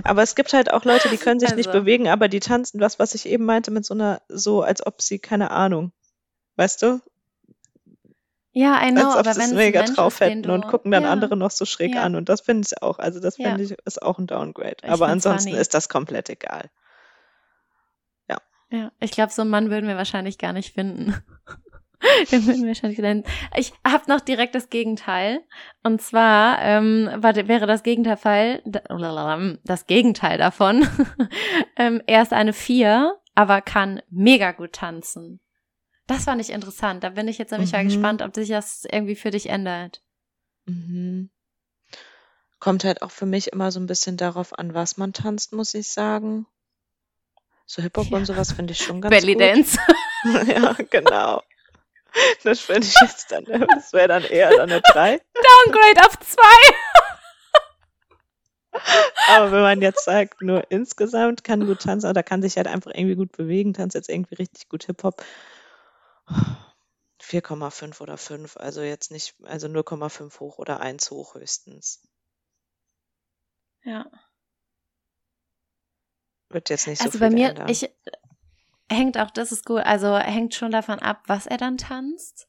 [0.03, 1.57] Aber es gibt halt auch Leute, die können sich Also.
[1.57, 4.85] nicht bewegen, aber die tanzen was, was ich eben meinte, mit so einer, so als
[4.85, 5.91] ob sie, keine Ahnung,
[6.55, 7.01] weißt du,
[8.51, 10.91] Ja, I know, als ob aber sie wenn mega Mensch drauf ist, hätten und gucken
[10.91, 12.01] dann ja, andere noch so schräg Ja.
[12.03, 13.49] an und das finde ich auch, also das Ja.
[13.49, 14.77] finde ich, ist auch ein Downgrade.
[14.83, 16.69] Ich Aber ansonsten ist das komplett egal.
[18.69, 21.15] Ja, ich glaube, so einen Mann würden wir wahrscheinlich gar nicht finden.
[22.31, 23.23] Den würden wir wahrscheinlich finden.
[23.55, 25.43] Ich habe noch direkt das Gegenteil.
[25.83, 28.61] Und zwar ähm, warte, wäre das Gegenteil
[29.63, 30.87] das Gegenteil davon.
[31.75, 35.39] ähm, er ist eine Vier, aber kann mega gut tanzen.
[36.05, 37.03] Das fand ich interessant.
[37.03, 37.87] Da bin ich jetzt nämlich mal Mhm.
[37.89, 40.01] gespannt, ob sich das irgendwie für dich ändert.
[40.65, 41.29] Mhm.
[42.59, 45.73] Kommt halt auch für mich immer so ein bisschen darauf an, was man tanzt, muss
[45.73, 46.45] ich sagen.
[47.65, 48.17] So Hip-Hop Ja.
[48.17, 49.41] und sowas finde ich schon ganz Belly gut.
[49.41, 49.79] Dance.
[50.47, 51.41] Ja, genau.
[52.43, 55.21] Das finde ich jetzt dann, das wäre dann eher dann eine 3.
[55.35, 56.75] Downgrade auf zwei.
[59.27, 62.91] Aber wenn man jetzt sagt, nur insgesamt kann gut tanzen oder kann sich halt einfach
[62.93, 65.23] irgendwie gut bewegen, tanzt jetzt irgendwie richtig gut Hip-Hop.
[67.21, 72.01] 4,5 oder 5, also jetzt nicht, also 0,5 hoch oder 1 hoch höchstens.
[73.83, 74.05] Ja.
[76.49, 77.69] Wird jetzt nicht so Also bei mir, ändern.
[77.69, 77.89] ich
[78.89, 82.47] hängt auch, das ist gut, also hängt schon davon ab, was er dann tanzt.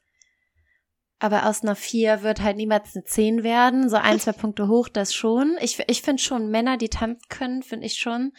[1.20, 3.88] Aber aus einer 4 wird halt niemals eine 10 werden.
[3.88, 5.56] So ein, zwei Punkte hoch, das schon.
[5.60, 8.32] Ich, ich finde schon, Männer, die tanzen können, finde ich schon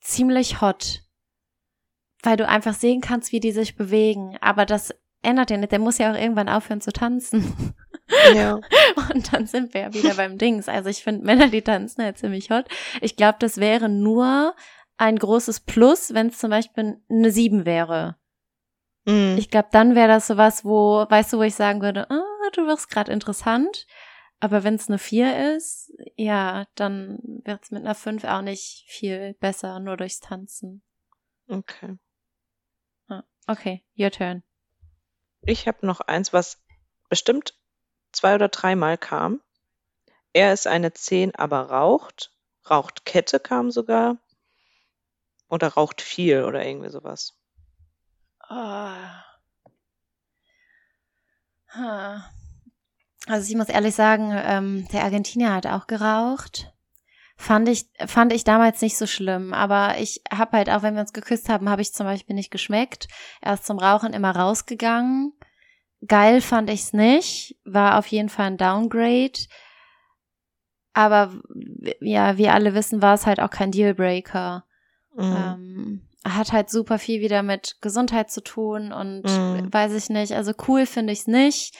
[0.00, 1.00] ziemlich hot.
[2.22, 4.36] Weil du einfach sehen kannst, wie die sich bewegen.
[4.40, 5.72] Aber das ändert ja nicht.
[5.72, 7.74] Der muss ja auch irgendwann aufhören zu tanzen.
[8.34, 8.60] ja.
[9.14, 10.68] Und dann sind wir ja wieder beim Dings.
[10.68, 12.66] Also ich finde Männer, die tanzen halt ziemlich hot.
[13.00, 14.54] Ich glaube, das wäre nur
[15.02, 18.16] ein großes Plus, wenn es zum Beispiel eine 7 wäre.
[19.04, 19.34] Mhm.
[19.36, 22.66] Ich glaube, dann wäre das sowas, wo, weißt du, wo ich sagen würde, ah, du
[22.66, 23.88] wirst gerade interessant.
[24.38, 28.84] Aber wenn es eine 4 ist, ja, dann wird es mit einer 5 auch nicht
[28.86, 30.82] viel besser, nur durchs Tanzen.
[31.48, 31.98] Okay.
[33.48, 34.44] Okay, your turn.
[35.44, 36.62] Ich habe noch eins, was
[37.08, 37.58] bestimmt
[38.12, 39.40] zwei oder dreimal kam.
[40.32, 42.30] Er ist eine 10, aber raucht.
[42.70, 44.18] Raucht Kette kam sogar.
[45.52, 47.34] Oder raucht viel oder irgendwie sowas.
[48.40, 49.22] Ah.
[51.74, 52.24] Ha.
[53.26, 56.72] Also ich muss ehrlich sagen, ähm, der Argentinier hat auch geraucht.
[57.36, 61.02] Fand ich, fand ich damals nicht so schlimm, aber ich habe halt auch, wenn wir
[61.02, 63.08] uns geküsst haben, habe ich zum Beispiel nicht geschmeckt.
[63.42, 65.34] Er ist zum Rauchen immer rausgegangen.
[66.08, 69.38] Geil fand ich's nicht, war auf jeden Fall ein Downgrade.
[70.94, 71.42] Aber
[72.00, 74.64] ja, wie alle wissen, war es halt auch kein Dealbreaker.
[75.14, 75.22] Mhm.
[75.34, 79.72] Ähm, hat halt super viel wieder mit Gesundheit zu tun und Mhm.
[79.72, 80.32] weiß ich nicht.
[80.32, 81.76] Also cool finde ich's nicht.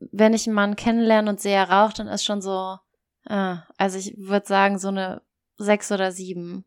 [0.00, 2.78] Wenn ich einen Mann kennenlerne und sehe, er raucht, dann ist schon so,
[3.26, 5.22] äh, also ich würde sagen, so eine
[5.56, 6.64] sechs oder sieben.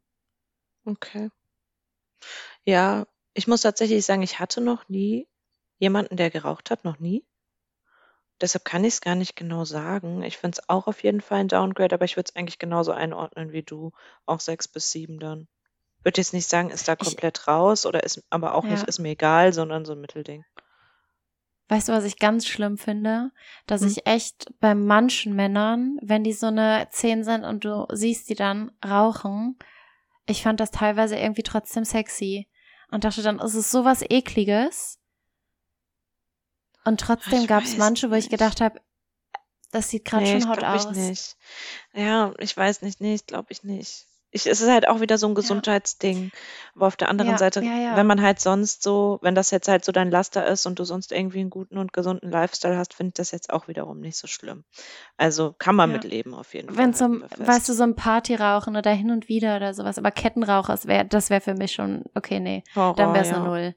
[0.86, 1.30] Okay.
[2.64, 5.28] Ja, ich muss tatsächlich sagen, ich hatte noch nie
[5.80, 7.26] jemanden, der geraucht hat, noch nie.
[8.40, 10.24] Deshalb kann ich es gar nicht genau sagen.
[10.24, 12.92] Ich finde es auch auf jeden Fall ein Downgrade, aber ich würde es eigentlich genauso
[12.92, 13.92] einordnen wie du.
[14.26, 15.48] Auch sechs bis sieben dann.
[16.04, 18.88] Würde jetzt nicht sagen, ist da Ich- komplett raus oder ist, aber auch nicht, Ja.
[18.88, 20.44] ist mir egal, sondern so ein Mittelding.
[21.70, 23.32] Weißt du, was ich ganz schlimm finde?
[23.66, 23.88] Dass Hm.
[23.88, 28.36] ich echt bei manchen Männern, wenn die so eine 10 sind und du siehst die
[28.36, 29.58] dann rauchen,
[30.26, 32.48] ich fand das teilweise irgendwie trotzdem sexy.
[32.90, 35.00] Und dachte dann, es ist sowas ekliges.
[36.84, 38.32] Und trotzdem Ich gab es manche, wo ich nicht.
[38.32, 38.82] gedacht habe,
[39.72, 40.86] das sieht gerade Nee, schon ich hot glaube aus.
[40.86, 41.38] ich nicht.
[41.94, 44.08] Ja, ich weiß nicht, nee, ich glaube ich nicht.
[44.34, 46.32] Ich, es ist halt auch wieder so ein Gesundheitsding.
[46.76, 47.96] Aber auf der anderen Ja, Seite, ja, ja.
[47.98, 50.86] wenn man halt sonst so, wenn das jetzt halt so dein Laster ist und du
[50.86, 54.15] sonst irgendwie einen guten und gesunden Lifestyle hast, finde ich das jetzt auch wiederum nicht
[54.17, 54.63] so schlimm.
[55.17, 55.98] Also kann man Ja.
[55.98, 56.78] mit leben auf jeden Fall.
[56.78, 57.46] Wenn so, fest.
[57.48, 61.04] weißt du, so ein Partyrauchen oder hin und wieder oder sowas, aber Kettenrauch, das wäre
[61.06, 63.36] das wär für mich schon, okay, nee, Horror, dann wäre es ja.
[63.36, 63.76] eine Null.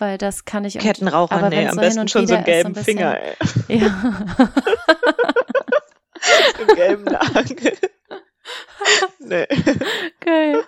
[0.00, 2.56] Weil das kann ich Kettenraucher, aber nee, wenn's am so besten schon so einen wieder
[2.58, 3.36] ist, so ein gelben Finger, ey.
[3.78, 4.22] Ja.
[6.56, 7.72] so einen gelben Nagel.
[9.18, 9.46] Nee.
[10.20, 10.64] Geil.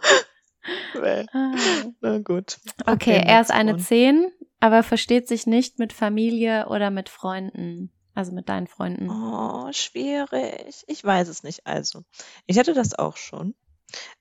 [0.94, 1.26] nee.
[1.32, 1.54] Ah.
[2.00, 2.58] Na gut.
[2.86, 3.82] Okay, er ist eine one.
[3.82, 7.92] 10, aber versteht sich nicht mit Familie oder mit Freunden.
[8.14, 9.08] Also mit deinen Freunden.
[9.08, 10.84] Oh, schwierig.
[10.88, 11.66] Ich weiß es nicht.
[11.66, 12.02] Also,
[12.46, 13.54] ich hatte das auch schon,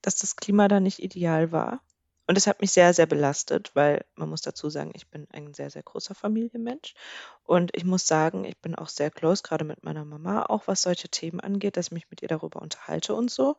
[0.02, 1.82] dass das Klima da nicht ideal war.
[2.30, 5.56] Und es hat mich sehr, sehr belastet, weil man muss dazu sagen, ich bin ein
[5.56, 6.94] sehr, sehr großer Familienmensch.
[7.42, 10.84] Und ich muss sagen, ich bin auch sehr close, gerade mit meiner Mama, auch was
[10.84, 13.58] solche Themen angeht, dass ich mich mit ihr darüber unterhalte und so.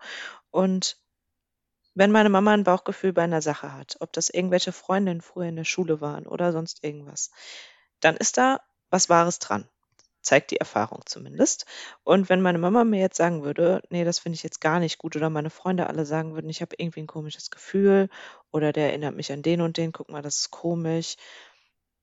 [0.52, 0.98] Und
[1.94, 5.56] wenn meine Mama ein Bauchgefühl bei einer Sache hat, ob das irgendwelche Freundinnen früher in
[5.56, 7.32] der Schule waren oder sonst irgendwas,
[7.98, 9.68] dann ist da was Wahres dran
[10.22, 11.66] zeigt die Erfahrung zumindest.
[12.04, 14.98] Und wenn meine Mama mir jetzt sagen würde, nee, das finde ich jetzt gar nicht
[14.98, 18.08] gut, oder meine Freunde alle sagen würden, ich habe irgendwie ein komisches Gefühl
[18.52, 21.16] oder der erinnert mich an den und den, guck mal, das ist komisch,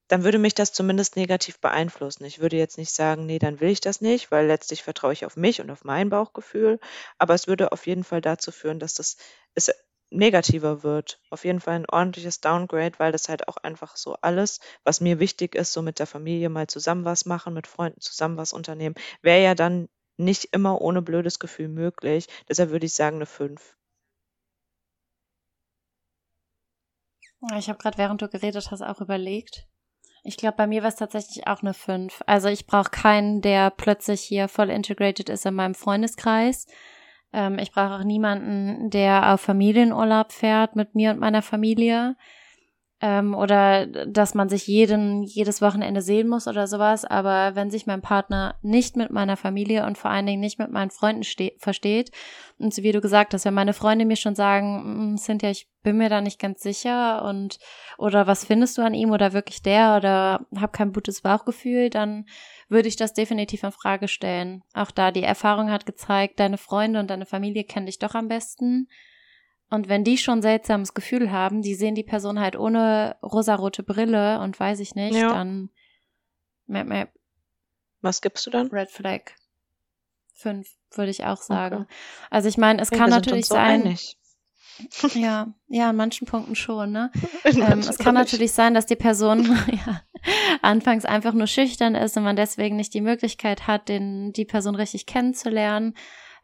[0.10, 2.23] dann würde mich das zumindest negativ beeinflussen.
[2.25, 5.25] Ich würde jetzt nicht sagen, nee, dann will ich das nicht, weil letztlich vertraue ich
[5.25, 6.80] auf mich und auf mein Bauchgefühl.
[7.17, 9.17] Aber es würde auf jeden Fall dazu führen, dass das
[9.56, 9.69] es
[10.10, 11.20] negativer wird.
[11.30, 15.20] Auf jeden Fall ein ordentliches Downgrade, weil das halt auch einfach so alles, was mir
[15.20, 18.96] wichtig ist, so mit der Familie mal zusammen was machen, mit Freunden zusammen was unternehmen,
[19.22, 22.28] wäre ja dann nicht immer ohne blödes Gefühl möglich.
[22.50, 23.76] Deshalb würde ich sagen eine 5.
[27.58, 29.67] Ich habe gerade, während du geredet hast, auch überlegt.
[30.24, 32.22] Ich glaube, bei mir war es tatsächlich auch eine 5.
[32.26, 36.65] Also ich brauche keinen, der plötzlich hier voll integrated ist in meinem Freundeskreis.
[37.34, 42.16] Ähm, ich brauche auch niemanden, der auf Familienurlaub fährt mit mir und meiner Familie.
[43.00, 47.06] Ähm, oder dass man sich jeden, jedes Wochenende sehen muss oder sowas.
[47.06, 50.72] Aber wenn sich mein Partner nicht mit meiner Familie und vor allen Dingen nicht mit
[50.72, 51.24] meinen Freunden
[51.60, 52.12] versteht,
[52.60, 55.70] und so wie du gesagt hast, wenn meine Freunde mir schon sagen, mm, Cynthia, ich
[55.84, 57.60] bin mir da nicht ganz sicher und
[57.98, 62.26] oder was findest du an ihm oder wirklich der oder hab kein gutes Bauchgefühl, dann
[62.68, 64.64] würde ich das definitiv in Frage stellen.
[64.74, 68.28] Auch da die Erfahrung hat gezeigt, deine Freunde und deine Familie kennen dich doch am
[68.28, 68.88] besten.
[69.69, 74.39] Und wenn die schon seltsames Gefühl haben, die sehen die Person halt ohne rosarote Brille
[74.39, 75.30] und weiß ich nicht, ja.
[75.30, 75.69] dann
[76.67, 77.12] map, map.
[78.01, 78.67] Was gibst du dann?
[78.67, 79.21] Red Flag.
[80.34, 81.82] Fünf, würde ich auch sagen.
[81.82, 81.93] Okay.
[82.30, 83.82] Also ich meine, es ja, kann natürlich so sein.
[83.82, 84.17] Einig.
[85.15, 87.12] Ja, ja, in manchen Punkten schon, ne?
[87.45, 90.03] Ähm, es kann natürlich sein, dass die Person ja,
[90.62, 94.75] anfangs einfach nur schüchtern ist und man deswegen nicht die Möglichkeit hat, den, die Person
[94.75, 95.95] richtig kennenzulernen.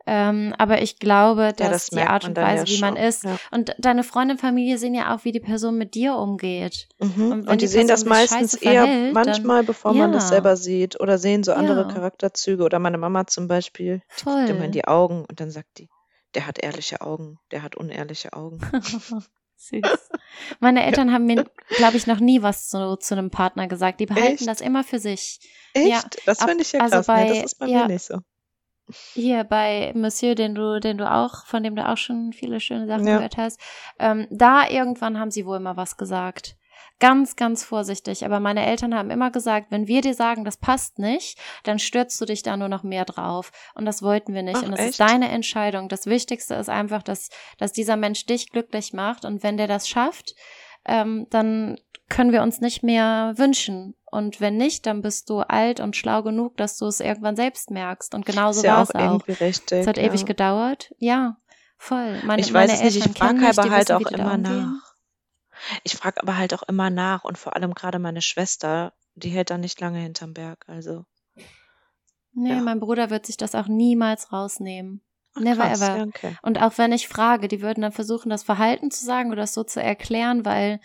[0.06, 3.24] Ähm, aber ich glaube, dass ja, das die Art und Weise, ja wie man ist,
[3.24, 3.38] ja.
[3.52, 6.90] und deine Freunde und Familie sehen ja auch, wie die Person mit dir umgeht.
[7.00, 7.32] Mhm.
[7.32, 10.58] Und, und, die, die sehen das meistens eher verhält, manchmal, dann, bevor man das selber
[10.58, 12.64] sieht, oder sehen so andere Charakterzüge.
[12.64, 14.34] Oder meine Mama zum Beispiel, die Voll.
[14.40, 15.90] guckt immer in die Augen und dann sagt die,
[16.36, 18.60] der hat ehrliche Augen, der hat unehrliche Augen.
[19.56, 19.82] Süß.
[20.60, 21.46] Meine Eltern haben mir,
[21.78, 24.02] glaube ich, noch nie was zu, zu einem Partner gesagt.
[24.02, 24.48] Die behalten Echt?
[24.48, 25.40] das immer für sich.
[25.74, 25.88] Echt?
[25.88, 27.10] Ja, das finde ich ja also krass.
[27.10, 28.18] Also bei, nee, das ist bei ja, mir nicht so.
[29.14, 32.88] Hier bei Monsieur, den du, den du auch, von dem du auch schon viele schöne
[32.88, 33.16] Sachen ja.
[33.16, 33.60] gehört hast,
[34.00, 36.58] ähm, da irgendwann haben sie wohl immer was gesagt
[37.04, 38.24] ganz, ganz vorsichtig.
[38.24, 42.20] Aber meine Eltern haben immer gesagt, wenn wir dir sagen, das passt nicht, dann stürzt
[42.22, 43.52] du dich da nur noch mehr drauf.
[43.76, 44.58] Und das wollten wir nicht.
[44.58, 44.90] Ach, und das echt?
[44.92, 45.90] ist deine Entscheidung.
[45.90, 49.26] Das Wichtigste ist einfach, dass, dass dieser Mensch dich glücklich macht.
[49.26, 50.36] Und wenn der das schafft,
[50.86, 51.78] ähm, dann
[52.10, 53.96] können wir uns nicht mehr wünschen.
[54.06, 57.72] Und wenn nicht, dann bist du alt und schlau genug, dass du es irgendwann selbst
[57.72, 58.14] merkst.
[58.14, 59.28] Und genauso ja war es auch.
[59.28, 60.04] Richtig, es hat ja.
[60.04, 60.94] ewig gedauert.
[61.00, 61.38] Ja,
[61.78, 62.22] voll.
[62.24, 64.94] Meine, ich weiß es nicht, ich frage aber halt auch immer nach.
[65.84, 69.50] Ich frage aber halt auch immer nach und vor allem gerade meine Schwester, die hält
[69.50, 71.06] da nicht lange hinterm Berg, also.
[72.34, 72.62] Nee, ja.
[72.62, 75.02] mein Bruder wird sich das auch niemals rausnehmen.
[75.36, 76.04] Ach, Never krass, ever.
[76.08, 76.38] Okay.
[76.42, 79.54] Und auch wenn ich frage, die würden dann versuchen, das Verhalten zu sagen oder das
[79.54, 80.80] so zu erklären, weil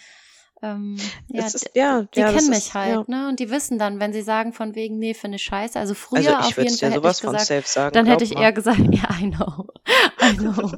[0.61, 0.97] ähm,
[1.29, 3.29] ja, ist, ja, die ja, kennen mich ist, halt, ne?
[3.29, 5.79] Und die wissen dann, wenn sie sagen von wegen, nee, finde ich scheiße.
[5.79, 8.79] Also früher also auf jeden Fall hätte ich gesagt, sagen, dann hätte ich eher gesagt,
[8.91, 9.69] ja, I know,
[10.21, 10.73] I know.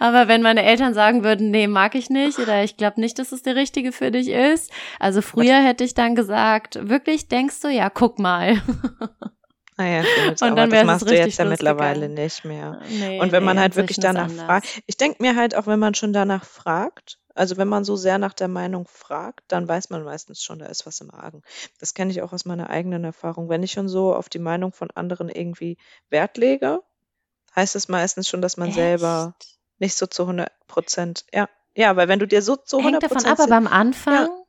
[0.00, 3.32] Aber wenn meine Eltern sagen würden, nee, mag ich nicht oder ich glaube nicht, dass
[3.32, 4.70] es der richtige für dich ist.
[4.98, 8.60] Also früher hätte ich dann gesagt, wirklich denkst du, ja, guck mal.
[9.78, 12.82] Naja, ah gut, und dann das machst du jetzt ja mittlerweile nicht mehr.
[12.90, 15.78] Nee, und wenn man nee, halt wirklich danach fragt, ich denke mir halt auch, wenn
[15.78, 19.88] man schon danach fragt, also wenn man so sehr nach der Meinung fragt, dann weiß
[19.88, 21.42] man meistens schon, da ist was im Argen.
[21.80, 23.48] Das kenne ich auch aus meiner eigenen Erfahrung.
[23.48, 25.78] Wenn ich schon so auf die Meinung von anderen irgendwie
[26.10, 26.82] Wert lege,
[27.56, 28.76] heißt es meistens schon, dass man Echt?
[28.76, 29.34] selber
[29.78, 33.02] nicht so zu 100 Prozent, ja, ja, weil wenn du dir so zu 100% Hängt
[33.02, 34.41] davon ab, aber am Anfang, ja.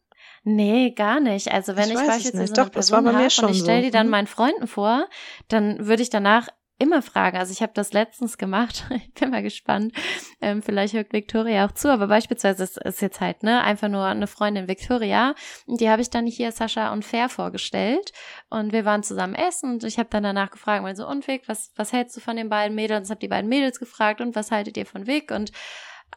[0.44, 1.52] Nee, gar nicht.
[1.52, 3.86] Also wenn ich, ich beispielsweise so eine Doch, Person habe und ich stelle so.
[3.86, 4.12] die dann mhm.
[4.12, 5.08] meinen Freunden vor,
[5.48, 6.48] dann würde ich danach
[6.80, 7.38] immer fragen.
[7.38, 8.86] Also ich habe das letztens gemacht.
[8.90, 9.94] ich bin mal gespannt.
[10.42, 14.06] Ähm, vielleicht hört Victoria auch zu, aber beispielsweise ist, ist jetzt halt ne einfach nur
[14.06, 15.36] eine Freundin Victoria.
[15.66, 18.12] Und die habe ich dann hier Sascha und Fair vorgestellt
[18.50, 21.48] und wir waren zusammen essen und ich habe dann danach gefragt, mal so und Vic,
[21.48, 23.08] was was hältst du von den beiden Mädels?
[23.08, 25.32] Ich habe die beiden Mädels gefragt und was haltet ihr von Vic?
[25.32, 25.52] Und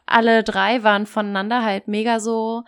[0.05, 2.63] alle drei waren voneinander halt mega so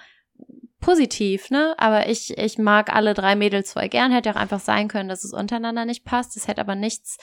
[0.80, 1.76] positiv, ne?
[1.78, 4.12] Aber ich, ich mag alle drei Mädels voll gern.
[4.12, 6.38] Hätte auch einfach sein können, dass es untereinander nicht passt.
[6.38, 7.18] Es hätte aber nichts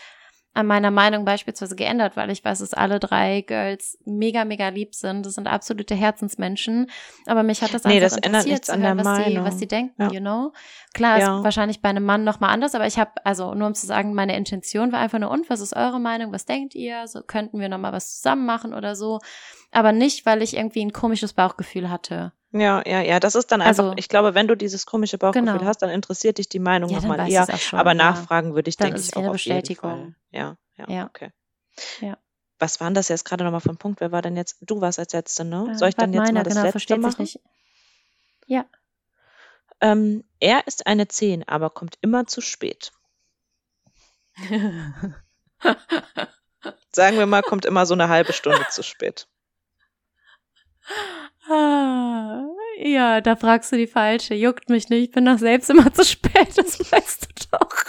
[0.56, 4.94] an meiner Meinung beispielsweise geändert, weil ich weiß, dass alle drei Girls mega, mega lieb
[4.94, 5.26] sind.
[5.26, 6.90] Das sind absolute Herzensmenschen.
[7.26, 9.30] Aber mich hat das nee, einfach das ändert nichts an hören, was, Meinung.
[9.30, 10.10] die, was die denken, ja.
[10.10, 10.52] you know?
[10.94, 11.38] Klar, ja.
[11.38, 14.14] ist wahrscheinlich bei einem Mann nochmal anders, aber ich habe, also nur um zu sagen,
[14.14, 16.32] meine Intention war einfach nur, und was ist eure Meinung?
[16.32, 17.06] Was denkt ihr?
[17.06, 19.18] So könnten wir nochmal was zusammen machen oder so.
[19.72, 22.32] Aber nicht, weil ich irgendwie ein komisches Bauchgefühl hatte.
[22.61, 25.52] Ja, ja, ja, das ist dann einfach, Also, ich glaube, wenn du dieses komische Bauchgefühl
[25.59, 25.64] genau.
[25.64, 27.46] hast, dann interessiert dich die Meinung Ja, nochmal eher.
[27.59, 27.94] schon, Aber ja.
[27.94, 29.90] nachfragen würde ich, Dann denke ich, auch wieder auf jeden Bestätigung.
[29.90, 30.14] Fall.
[30.30, 31.07] Ja, ja, Ja.
[31.07, 31.30] okay.
[32.00, 32.16] Ja.
[32.59, 34.00] Was waren das jetzt gerade nochmal für ein Punkt?
[34.00, 34.57] Wer war denn jetzt?
[34.62, 35.68] Du warst als Letzte, ne?
[35.72, 37.22] Äh, Soll ich dann jetzt meiner, mal das genau, Letzte machen?
[37.22, 37.40] nicht.
[38.46, 38.64] Ja.
[39.82, 42.92] Ähm, er ist eine 10, aber kommt immer zu spät.
[46.92, 49.28] Sagen wir mal, kommt immer so eine halbe Stunde zu spät.
[51.49, 52.42] Ah,
[52.78, 54.34] ja, da fragst du die falsche.
[54.34, 55.03] Juckt mich nicht.
[55.05, 56.57] Ich bin doch selbst immer zu spät.
[56.57, 57.84] Das weißt du doch.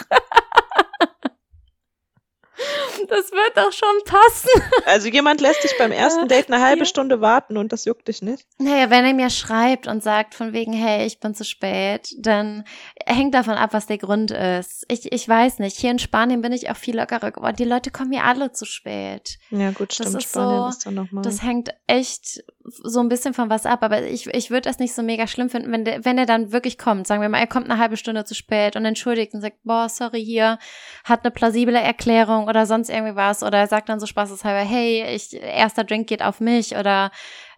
[3.08, 4.48] Das wird doch schon passen.
[4.86, 6.84] Also jemand lässt dich beim ersten Date eine halbe Ja.
[6.86, 8.46] Stunde warten und das juckt dich nicht?
[8.58, 12.64] Naja, wenn er mir schreibt und sagt von wegen, hey, ich bin zu spät, dann
[13.06, 14.84] hängt davon ab, was der Grund ist.
[14.88, 15.76] Ich, ich weiß nicht.
[15.78, 17.56] Hier in Spanien bin ich auch viel lockerer geworden.
[17.56, 19.38] Die Leute kommen mir alle zu spät.
[19.50, 20.16] Ja gut, Das stimmt.
[20.22, 21.22] ist Spanien so- ist dann nochmal.
[21.22, 22.42] Das hängt echt
[22.82, 25.48] so ein bisschen von was ab, aber ich, ich würde das nicht so mega schlimm
[25.48, 27.06] finden, wenn der, wenn er dann wirklich kommt.
[27.06, 29.88] Sagen wir mal, er kommt eine halbe Stunde zu spät und entschuldigt und sagt, boah,
[29.88, 30.58] sorry, hier,
[31.04, 35.04] hat eine plausible Erklärung oder sonst irgendwie was oder er sagt dann so spaßeshalber, hey,
[35.14, 37.10] ich, erster Drink geht auf mich oder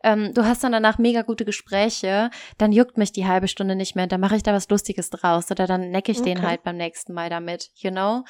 [0.03, 3.97] ähm, du hast dann danach mega gute Gespräche, dann juckt mich die halbe Stunde nicht
[3.97, 6.47] mehr, dann mache ich da was Lustiges draus oder dann necke ich den Okay.
[6.47, 8.25] halt beim nächsten Mal damit, you know?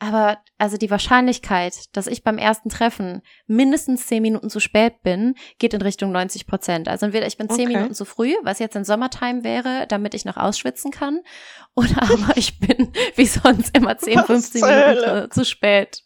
[0.00, 5.34] Aber also die Wahrscheinlichkeit, dass ich beim ersten Treffen mindestens zehn Minuten zu spät bin,
[5.58, 6.88] geht in Richtung 90 Prozent.
[6.88, 7.76] Also entweder ich bin zehn Okay.
[7.76, 11.20] Minuten zu früh, was jetzt in Sommertime wäre, damit ich noch ausschwitzen kann,
[11.74, 16.03] oder aber ich bin wie sonst immer 10, Was 15 zur Minuten zu spät.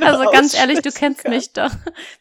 [0.00, 1.34] Also ganz ehrlich, du kennst können.
[1.36, 1.70] mich doch.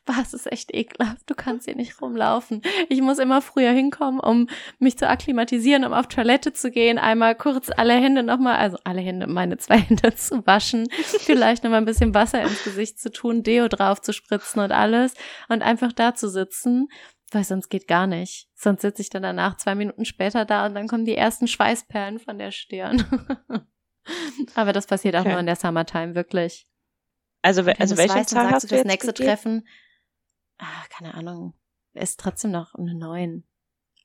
[0.05, 1.21] Was ist echt ekelhaft.
[1.29, 2.61] Du kannst hier nicht rumlaufen.
[2.89, 4.47] Ich muss immer früher hinkommen, um
[4.79, 9.01] mich zu akklimatisieren, um auf Toilette zu gehen, einmal kurz alle Hände nochmal, also alle
[9.01, 13.43] Hände, meine zwei Hände zu waschen, vielleicht nochmal ein bisschen Wasser ins Gesicht zu tun,
[13.43, 15.13] Deo drauf zu spritzen und alles
[15.47, 16.87] und einfach da zu sitzen.
[17.31, 18.47] Weil sonst geht gar nicht.
[18.55, 22.17] Sonst sitze ich dann danach zwei Minuten später da und dann kommen die ersten Schweißperlen
[22.19, 23.05] von der Stirn.
[24.55, 25.29] Aber das passiert auch Okay.
[25.29, 26.65] nur in der Summertime, wirklich.
[27.41, 29.27] Also, we- Wenn also du's welchen weißt, Zahl sagst hast du das nächste gegeben?
[29.29, 29.67] Treffen.
[30.57, 31.53] Ah, keine Ahnung.
[31.93, 33.43] Ist trotzdem noch eine 9.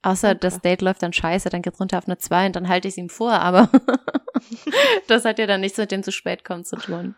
[0.02, 0.38] Außer Okay.
[0.40, 2.94] das Date läuft dann scheiße, dann geht's runter auf eine 2 und dann halte ich
[2.94, 3.70] es ihm vor, aber
[5.08, 7.14] das hat ja dann nichts mit dem zu spät kommen zu tun.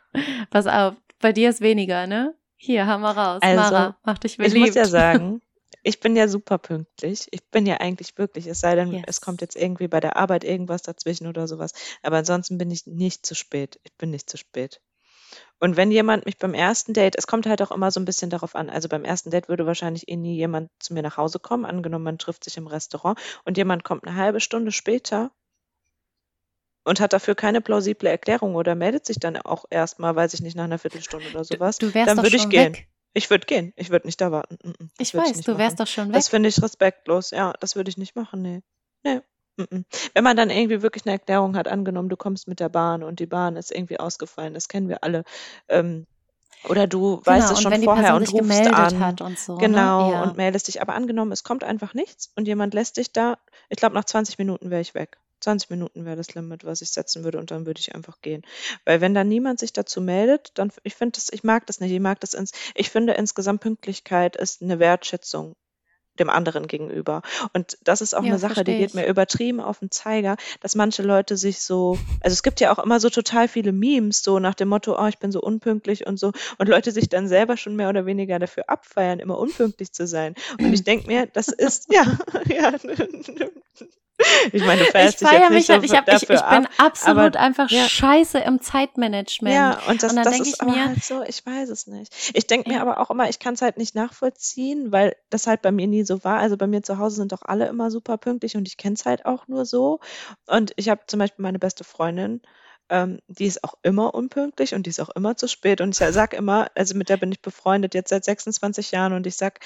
[0.51, 2.35] Pass auf, bei dir ist weniger, ne?
[2.57, 3.41] Hier, hau mal raus.
[3.43, 4.67] Also, Mara, mach dich Ich beliebt.
[4.67, 5.43] muss ja sagen,
[5.83, 7.27] ich bin ja super pünktlich.
[7.33, 9.05] Ich bin ja eigentlich wirklich, es sei denn, Yes.
[9.07, 11.73] es kommt jetzt irgendwie bei der Arbeit irgendwas dazwischen oder sowas.
[12.03, 13.79] Aber ansonsten bin ich nicht zu spät.
[13.85, 14.81] Ich bin nicht zu spät.
[15.59, 18.29] Und wenn jemand mich beim ersten Date, es kommt halt auch immer so ein bisschen
[18.31, 21.39] darauf an, also beim ersten Date würde wahrscheinlich eh nie jemand zu mir nach Hause
[21.39, 25.31] kommen, angenommen, man trifft sich im Restaurant und jemand kommt eine halbe Stunde später
[26.85, 30.57] und hat dafür keine plausible Erklärung oder meldet sich dann auch erstmal, weiß ich nicht,
[30.57, 32.75] nach einer Viertelstunde oder sowas, du wärst dann würde ich gehen.
[32.75, 32.89] weg.
[33.15, 33.73] Ich würde gehen.
[33.77, 34.59] Ich würde nicht da warten.
[34.63, 35.59] Mm, mm, das Ich würde weiß, du machen.
[35.59, 36.15] wärst doch schon weg.
[36.17, 37.31] Das finde ich respektlos.
[37.31, 38.43] Ja, das würde ich nicht machen.
[38.43, 38.61] Nee.
[39.05, 39.21] Nee.
[39.57, 43.21] Wenn man dann irgendwie wirklich eine Erklärung hat, angenommen, du kommst mit der Bahn und
[43.21, 45.25] die Bahn ist irgendwie ausgefallen, das kennen wir alle.
[45.69, 46.07] Ähm,
[46.69, 48.99] oder du weißt genau, es und schon vorher und rufst gemeldet an.
[48.99, 49.57] hat und so.
[49.57, 50.13] Genau, ne?
[50.13, 50.23] ja.
[50.23, 50.83] und meldest dich.
[50.83, 53.39] Aber angenommen, es kommt einfach nichts und jemand lässt dich da.
[53.69, 55.19] Ich glaube, nach 20 Minuten wäre ich weg.
[55.41, 58.43] 20 Minuten wäre das Limit, was ich setzen würde und dann würde ich einfach gehen.
[58.85, 61.93] Weil wenn dann niemand sich dazu meldet, dann, ich finde das, ich mag das nicht.
[61.93, 65.55] Ich mag das ins, ich finde insgesamt Pünktlichkeit ist eine Wertschätzung
[66.17, 67.23] dem anderen gegenüber.
[67.53, 70.75] Und das ist auch Ja, eine Sache, die geht mir übertrieben auf den Zeiger, dass
[70.75, 74.39] manche Leute sich so, also es gibt ja auch immer so total viele Memes, so
[74.39, 77.57] nach dem Motto, oh, ich bin so unpünktlich und so, und Leute sich dann selber
[77.57, 80.35] schon mehr oder weniger dafür abfeiern, immer unpünktlich zu sein.
[80.59, 82.05] Und ich denke mir, das ist, ja,
[82.49, 82.73] ja.
[84.53, 86.23] Ich meine, du Ich feierst dich feiere jetzt mich nicht so halt, ich, hab, ich,
[86.23, 86.69] ich bin ab.
[86.79, 87.87] absolut einfach ja.
[87.89, 89.55] scheiße im Zeitmanagement.
[89.55, 92.15] Ja, und das, Und dann denke ich aber mir- halt so, ich weiß es nicht.
[92.35, 92.83] Ich denke mir Ja.
[92.83, 96.05] aber auch immer, ich kann es halt nicht nachvollziehen, weil das halt bei mir nie
[96.05, 96.39] so war.
[96.39, 99.05] Also bei mir zu Hause sind doch alle immer super pünktlich und ich kenne es
[99.05, 100.01] halt auch nur so.
[100.47, 102.41] Und ich habe zum Beispiel meine beste Freundin,
[102.89, 105.81] ähm, die ist auch immer unpünktlich und die ist auch immer zu spät.
[105.81, 109.27] Und ich sag immer, also mit der bin ich befreundet jetzt seit 26 Jahren und
[109.27, 109.59] ich sag,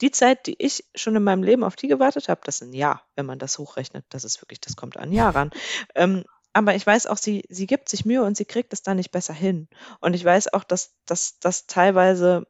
[0.00, 2.72] die Zeit, die ich schon in meinem Leben auf die gewartet habe, das ist ein
[2.72, 4.04] Jahr, wenn man das hochrechnet.
[4.10, 5.50] Das ist wirklich, das kommt an Jahr ran.
[5.94, 8.94] Ähm, aber ich weiß auch, sie, sie gibt sich Mühe und sie kriegt es da
[8.94, 9.68] nicht besser hin.
[10.00, 12.46] Und ich weiß auch, dass das teilweise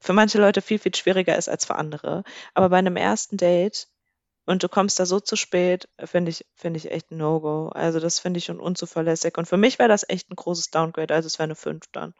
[0.00, 2.24] für manche Leute viel, viel schwieriger ist als für andere.
[2.52, 3.88] Aber bei einem ersten Date
[4.46, 7.68] und du kommst da so zu spät, finde ich, finde ich echt ein No-Go.
[7.68, 9.38] Also das finde ich schon unzuverlässig.
[9.38, 12.14] Und für mich wäre das echt ein großes Downgrade, also es wäre eine 5 dann.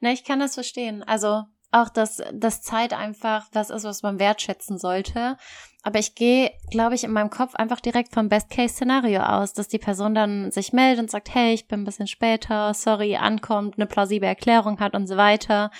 [0.00, 1.02] Na, ich kann das verstehen.
[1.02, 5.36] Also auch, dass das Zeit einfach das ist, was man wertschätzen sollte.
[5.82, 9.78] Aber ich gehe, glaube ich, in meinem Kopf einfach direkt vom Best-Case-Szenario aus, dass die
[9.78, 13.86] Person dann sich meldet und sagt, hey, ich bin ein bisschen später, sorry, ankommt, eine
[13.86, 15.70] plausible Erklärung hat und so weiter.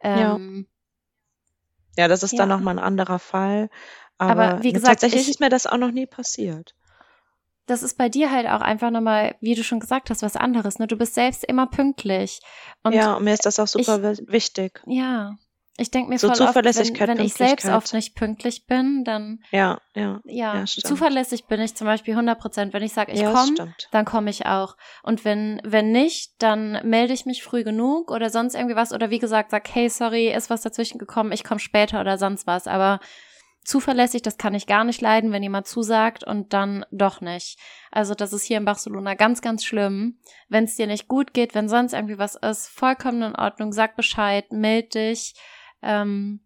[0.00, 0.68] Ähm,
[1.96, 2.04] ja.
[2.04, 2.38] ja, das ist ja.
[2.38, 3.68] dann nochmal ein anderer Fall.
[4.18, 6.74] Aber, aber wie gesagt, tatsächlich ich, ist mir das auch noch nie passiert
[7.72, 10.78] das ist bei dir halt auch einfach nochmal, wie du schon gesagt hast, was anderes.
[10.78, 10.86] Ne?
[10.86, 12.40] Du bist selbst immer pünktlich.
[12.82, 14.82] Und ja, und mir ist das auch super ich, wichtig.
[14.86, 15.36] Ja.
[15.78, 19.42] Ich denke mir so voll oft, wenn, wenn ich selbst oft nicht pünktlich bin, dann
[19.50, 22.74] ja, ja, ja, ja zuverlässig bin ich zum Beispiel 100 Prozent.
[22.74, 24.76] Wenn ich sage, ich ja, komme, dann komme ich auch.
[25.02, 29.08] Und wenn wenn nicht, dann melde ich mich früh genug oder sonst irgendwie was oder
[29.08, 32.66] wie gesagt sag, hey, sorry, ist was dazwischen gekommen, ich komme später oder sonst was.
[32.66, 33.00] Aber
[33.64, 37.58] zuverlässig, das kann ich gar nicht leiden, wenn jemand zusagt und dann doch nicht.
[37.90, 40.18] Also das ist hier in Barcelona ganz, ganz schlimm.
[40.48, 43.96] Wenn es dir nicht gut geht, wenn sonst irgendwie was ist, vollkommen in Ordnung, sag
[43.96, 45.34] Bescheid, meld dich.
[45.82, 46.40] Ähm,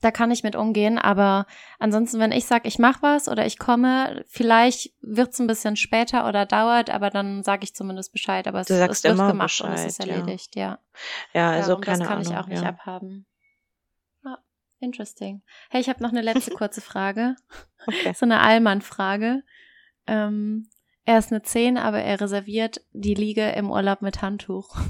[0.00, 1.46] da kann ich mit umgehen, aber
[1.78, 6.26] ansonsten, wenn ich sage, ich mache was oder ich komme, vielleicht wird's ein bisschen später
[6.26, 8.48] oder dauert, aber dann sage ich zumindest Bescheid.
[8.48, 10.78] Aber es, es wird gemacht Bescheid, und es ist erledigt, ja.
[11.34, 12.68] Ja, ja also ja, keine das kann Ahnung, ich auch nicht ja.
[12.70, 13.26] abhaben.
[14.80, 15.42] Interesting.
[15.68, 17.36] Hey, ich habe noch eine letzte kurze Frage.
[17.86, 18.12] Okay.
[18.14, 19.42] So eine Allmann-Frage.
[20.06, 20.68] Ähm,
[21.04, 24.76] er ist eine 10, aber er reserviert die Liege im Urlaub mit Handtuch.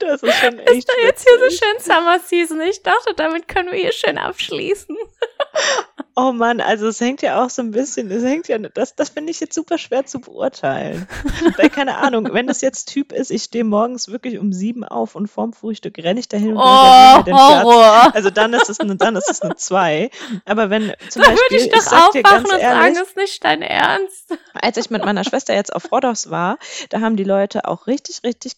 [0.00, 0.70] Das ist schon echt.
[0.70, 2.60] Ist da jetzt hier so schön Summer Season?
[2.60, 4.96] Ich dachte, damit können wir hier schön abschließen.
[6.20, 9.10] Oh Mann, also es hängt ja auch so ein bisschen, es hängt ja, das, das
[9.10, 11.06] finde ich jetzt super schwer zu beurteilen.
[11.56, 15.14] Weil, keine Ahnung, wenn das jetzt Typ ist, ich stehe morgens wirklich um sieben auf
[15.14, 18.00] und vorm Frühstück renne ich dahin und oh, den Horror.
[18.00, 18.14] Platz.
[18.16, 20.10] Also dann ist es eine, dann ist es eine zwei.
[20.44, 23.06] Aber wenn zum da Beispiel, würde ich doch ich sag dir ganz und ehrlich, sagen,
[23.06, 24.36] ist nicht dein Ernst.
[24.54, 26.58] Als ich mit meiner Schwester jetzt auf Rodos war,
[26.88, 28.56] da haben die Leute auch richtig, richtig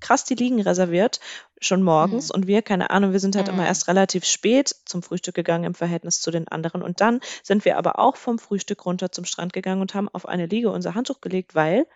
[0.00, 1.20] krass die Liegen reserviert,
[1.60, 2.28] schon morgens.
[2.28, 2.34] Mhm.
[2.34, 3.54] Und wir, keine Ahnung, wir sind halt mhm.
[3.54, 6.82] immer erst relativ spät zum Frühstück gegangen im Verhältnis zu den anderen.
[6.82, 10.26] Und dann sind wir aber auch vom Frühstück runter zum Strand gegangen und haben auf
[10.26, 11.86] eine Liege unser Handtuch gelegt, weil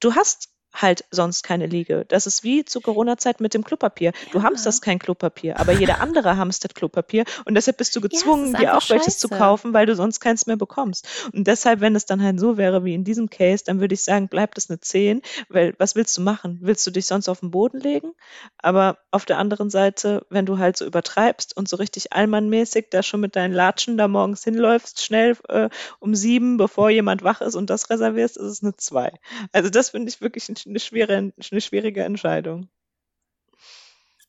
[0.00, 2.04] du hast halt sonst keine Liege.
[2.08, 4.12] Das ist wie zu Corona-Zeit mit dem Klopapier.
[4.32, 4.44] Du ja.
[4.44, 8.76] hamsterst kein Klopapier, aber jeder andere hamstert Klopapier und deshalb bist du gezwungen, ja, dir
[8.76, 11.06] auch welches zu kaufen, weil du sonst keins mehr bekommst.
[11.32, 14.04] Und deshalb, wenn es dann halt so wäre wie in diesem Case, dann würde ich
[14.04, 16.58] sagen, bleibt es eine 10, weil was willst du machen?
[16.62, 18.12] Willst du dich sonst auf den Boden legen?
[18.58, 23.02] Aber auf der anderen Seite, wenn du halt so übertreibst und so richtig allmannmäßig da
[23.02, 25.68] schon mit deinen Latschen da morgens hinläufst, schnell äh,
[26.00, 29.12] um sieben, bevor jemand wach ist und das reservierst, ist es eine 2.
[29.52, 32.68] Also das finde ich wirklich ein eine, schwere, eine schwierige Entscheidung.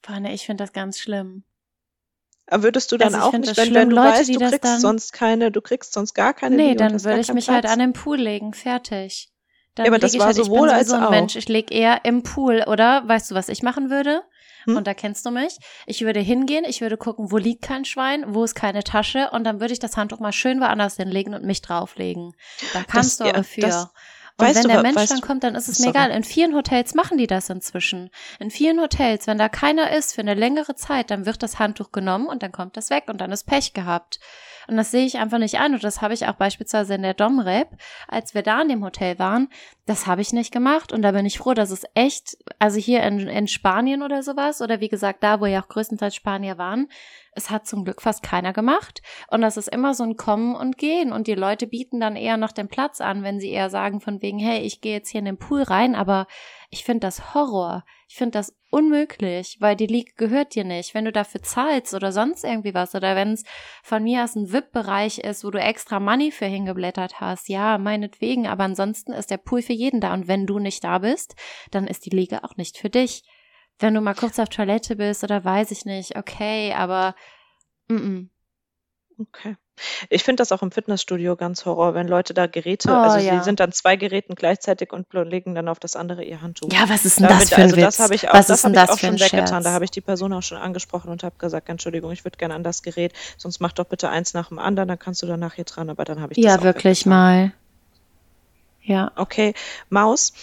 [0.01, 1.43] Boah, ne, ich finde das ganz schlimm.
[2.47, 4.79] Aber würdest du dann also auch nicht, wenn, wenn du Leute, weißt, du kriegst dann,
[4.79, 7.71] sonst keine, du kriegst sonst gar keine Nee, dann würde ich mich halt Platz.
[7.71, 9.29] halt an den Pool legen, fertig.
[9.75, 11.09] Dann ja, aber das war halt, sowohl als so auch.
[11.09, 13.07] Mensch, ich lege eher im Pool, oder?
[13.07, 14.23] Weißt du, was ich machen würde?
[14.65, 14.77] Hm?
[14.77, 15.57] Und da kennst du mich.
[15.87, 19.43] Ich würde hingehen, ich würde gucken, wo liegt kein Schwein, wo ist keine Tasche und
[19.45, 22.33] dann würde ich das Handtuch mal schön woanders hinlegen und mich drauflegen.
[22.73, 23.61] Da kannst das, du aber für.
[23.61, 23.87] Das,
[24.37, 26.09] und weißt wenn der Mensch dann kommt, dann ist es mir egal.
[26.09, 28.09] In vielen Hotels machen die das inzwischen.
[28.39, 31.91] In vielen Hotels, wenn da keiner ist für eine längere Zeit, dann wird das Handtuch
[31.91, 34.19] genommen und dann kommt das weg und dann ist Pech gehabt.
[34.67, 35.73] Und das sehe ich einfach nicht ein.
[35.73, 37.69] Und das habe ich auch beispielsweise in der Domrep,
[38.07, 39.49] als wir da in dem Hotel waren,
[39.85, 40.91] das habe ich nicht gemacht.
[40.91, 44.61] Und da bin ich froh, dass es echt, also hier in, in Spanien oder sowas,
[44.61, 46.87] oder wie gesagt, da, wo ja auch größtenteils Spanier waren,
[47.35, 49.01] es hat zum Glück fast keiner gemacht.
[49.29, 51.11] Und das ist immer so ein Kommen und Gehen.
[51.11, 54.21] Und die Leute bieten dann eher noch den Platz an, wenn sie eher sagen von
[54.21, 56.27] wegen, hey, ich gehe jetzt hier in den Pool rein, aber
[56.69, 57.83] ich finde das Horror.
[58.07, 60.93] Ich finde das unmöglich, weil die League gehört dir nicht.
[60.93, 63.43] Wenn du dafür zahlst oder sonst irgendwie was oder wenn es
[63.83, 68.47] von mir aus ein VIP-Bereich ist, wo du extra Money für hingeblättert hast, ja, meinetwegen,
[68.47, 71.35] aber ansonsten ist der Pool für jeden da und wenn du nicht da bist,
[71.71, 73.23] dann ist die Liga auch nicht für dich.
[73.79, 77.15] Wenn du mal kurz auf Toilette bist oder weiß ich nicht, okay, aber
[77.87, 78.29] mm -mm.
[79.19, 79.55] Okay.
[80.09, 83.39] Ich finde das auch im Fitnessstudio ganz Horror, wenn Leute da Geräte, oh, also ja.
[83.39, 86.71] sie sind dann zwei Geräten gleichzeitig und legen dann auf das andere ihr Handtuch.
[86.71, 88.63] Ja, was ist denn Damit, das für ein also das habe ich auch, was das
[88.63, 89.63] habe ich auch schon weggetan.
[89.63, 92.53] Da habe ich die Person auch schon angesprochen und habe gesagt, Entschuldigung, ich würde gerne
[92.53, 95.55] an das Gerät, sonst mach doch bitte eins nach dem anderen, dann kannst du danach
[95.55, 97.51] hier dran, aber dann habe ich das Ja, wirklich mal.
[98.83, 99.11] Ja.
[99.15, 99.53] Okay,
[99.89, 100.33] Maus.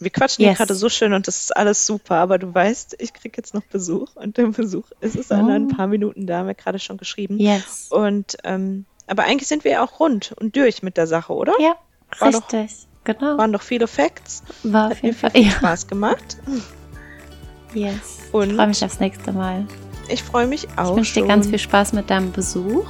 [0.00, 0.50] Wir quatschen yes.
[0.50, 3.54] hier gerade so schön und das ist alles super, aber du weißt, ich kriege jetzt
[3.54, 5.34] noch Besuch und der Besuch ist es oh.
[5.34, 7.38] in ein paar Minuten, da haben wir gerade schon geschrieben.
[7.38, 7.88] Yes.
[7.90, 11.52] Und ähm, aber eigentlich sind wir ja auch rund und durch mit der Sache, oder?
[11.58, 11.74] Ja,
[12.18, 13.38] War richtig, doch, genau.
[13.38, 14.42] Waren doch viele Facts.
[14.62, 16.36] War auf jeden Fall viel, viel Spaß gemacht.
[17.74, 18.18] Yes.
[18.32, 19.66] Und ich freue mich aufs nächste Mal.
[20.08, 20.90] Ich freue mich auch.
[20.90, 22.86] Ich wünsche dir ganz viel Spaß mit deinem Besuch.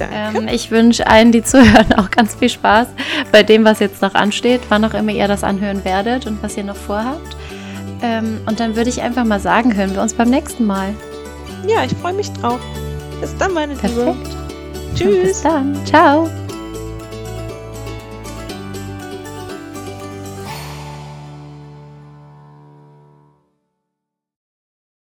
[0.00, 2.88] Ähm, ich wünsche allen, die zuhören, auch ganz viel Spaß
[3.32, 6.56] bei dem, was jetzt noch ansteht, wann auch immer ihr das anhören werdet und was
[6.56, 7.36] ihr noch vorhabt.
[8.02, 10.94] Ähm, und dann würde ich einfach mal sagen, hören wir uns beim nächsten Mal.
[11.66, 12.60] Ja, ich freue mich drauf.
[13.20, 13.98] Bis dann, meine Perfekt.
[13.98, 14.16] Liebe.
[14.94, 15.06] Tschüss.
[15.06, 15.86] Und bis dann.
[15.86, 16.28] Ciao.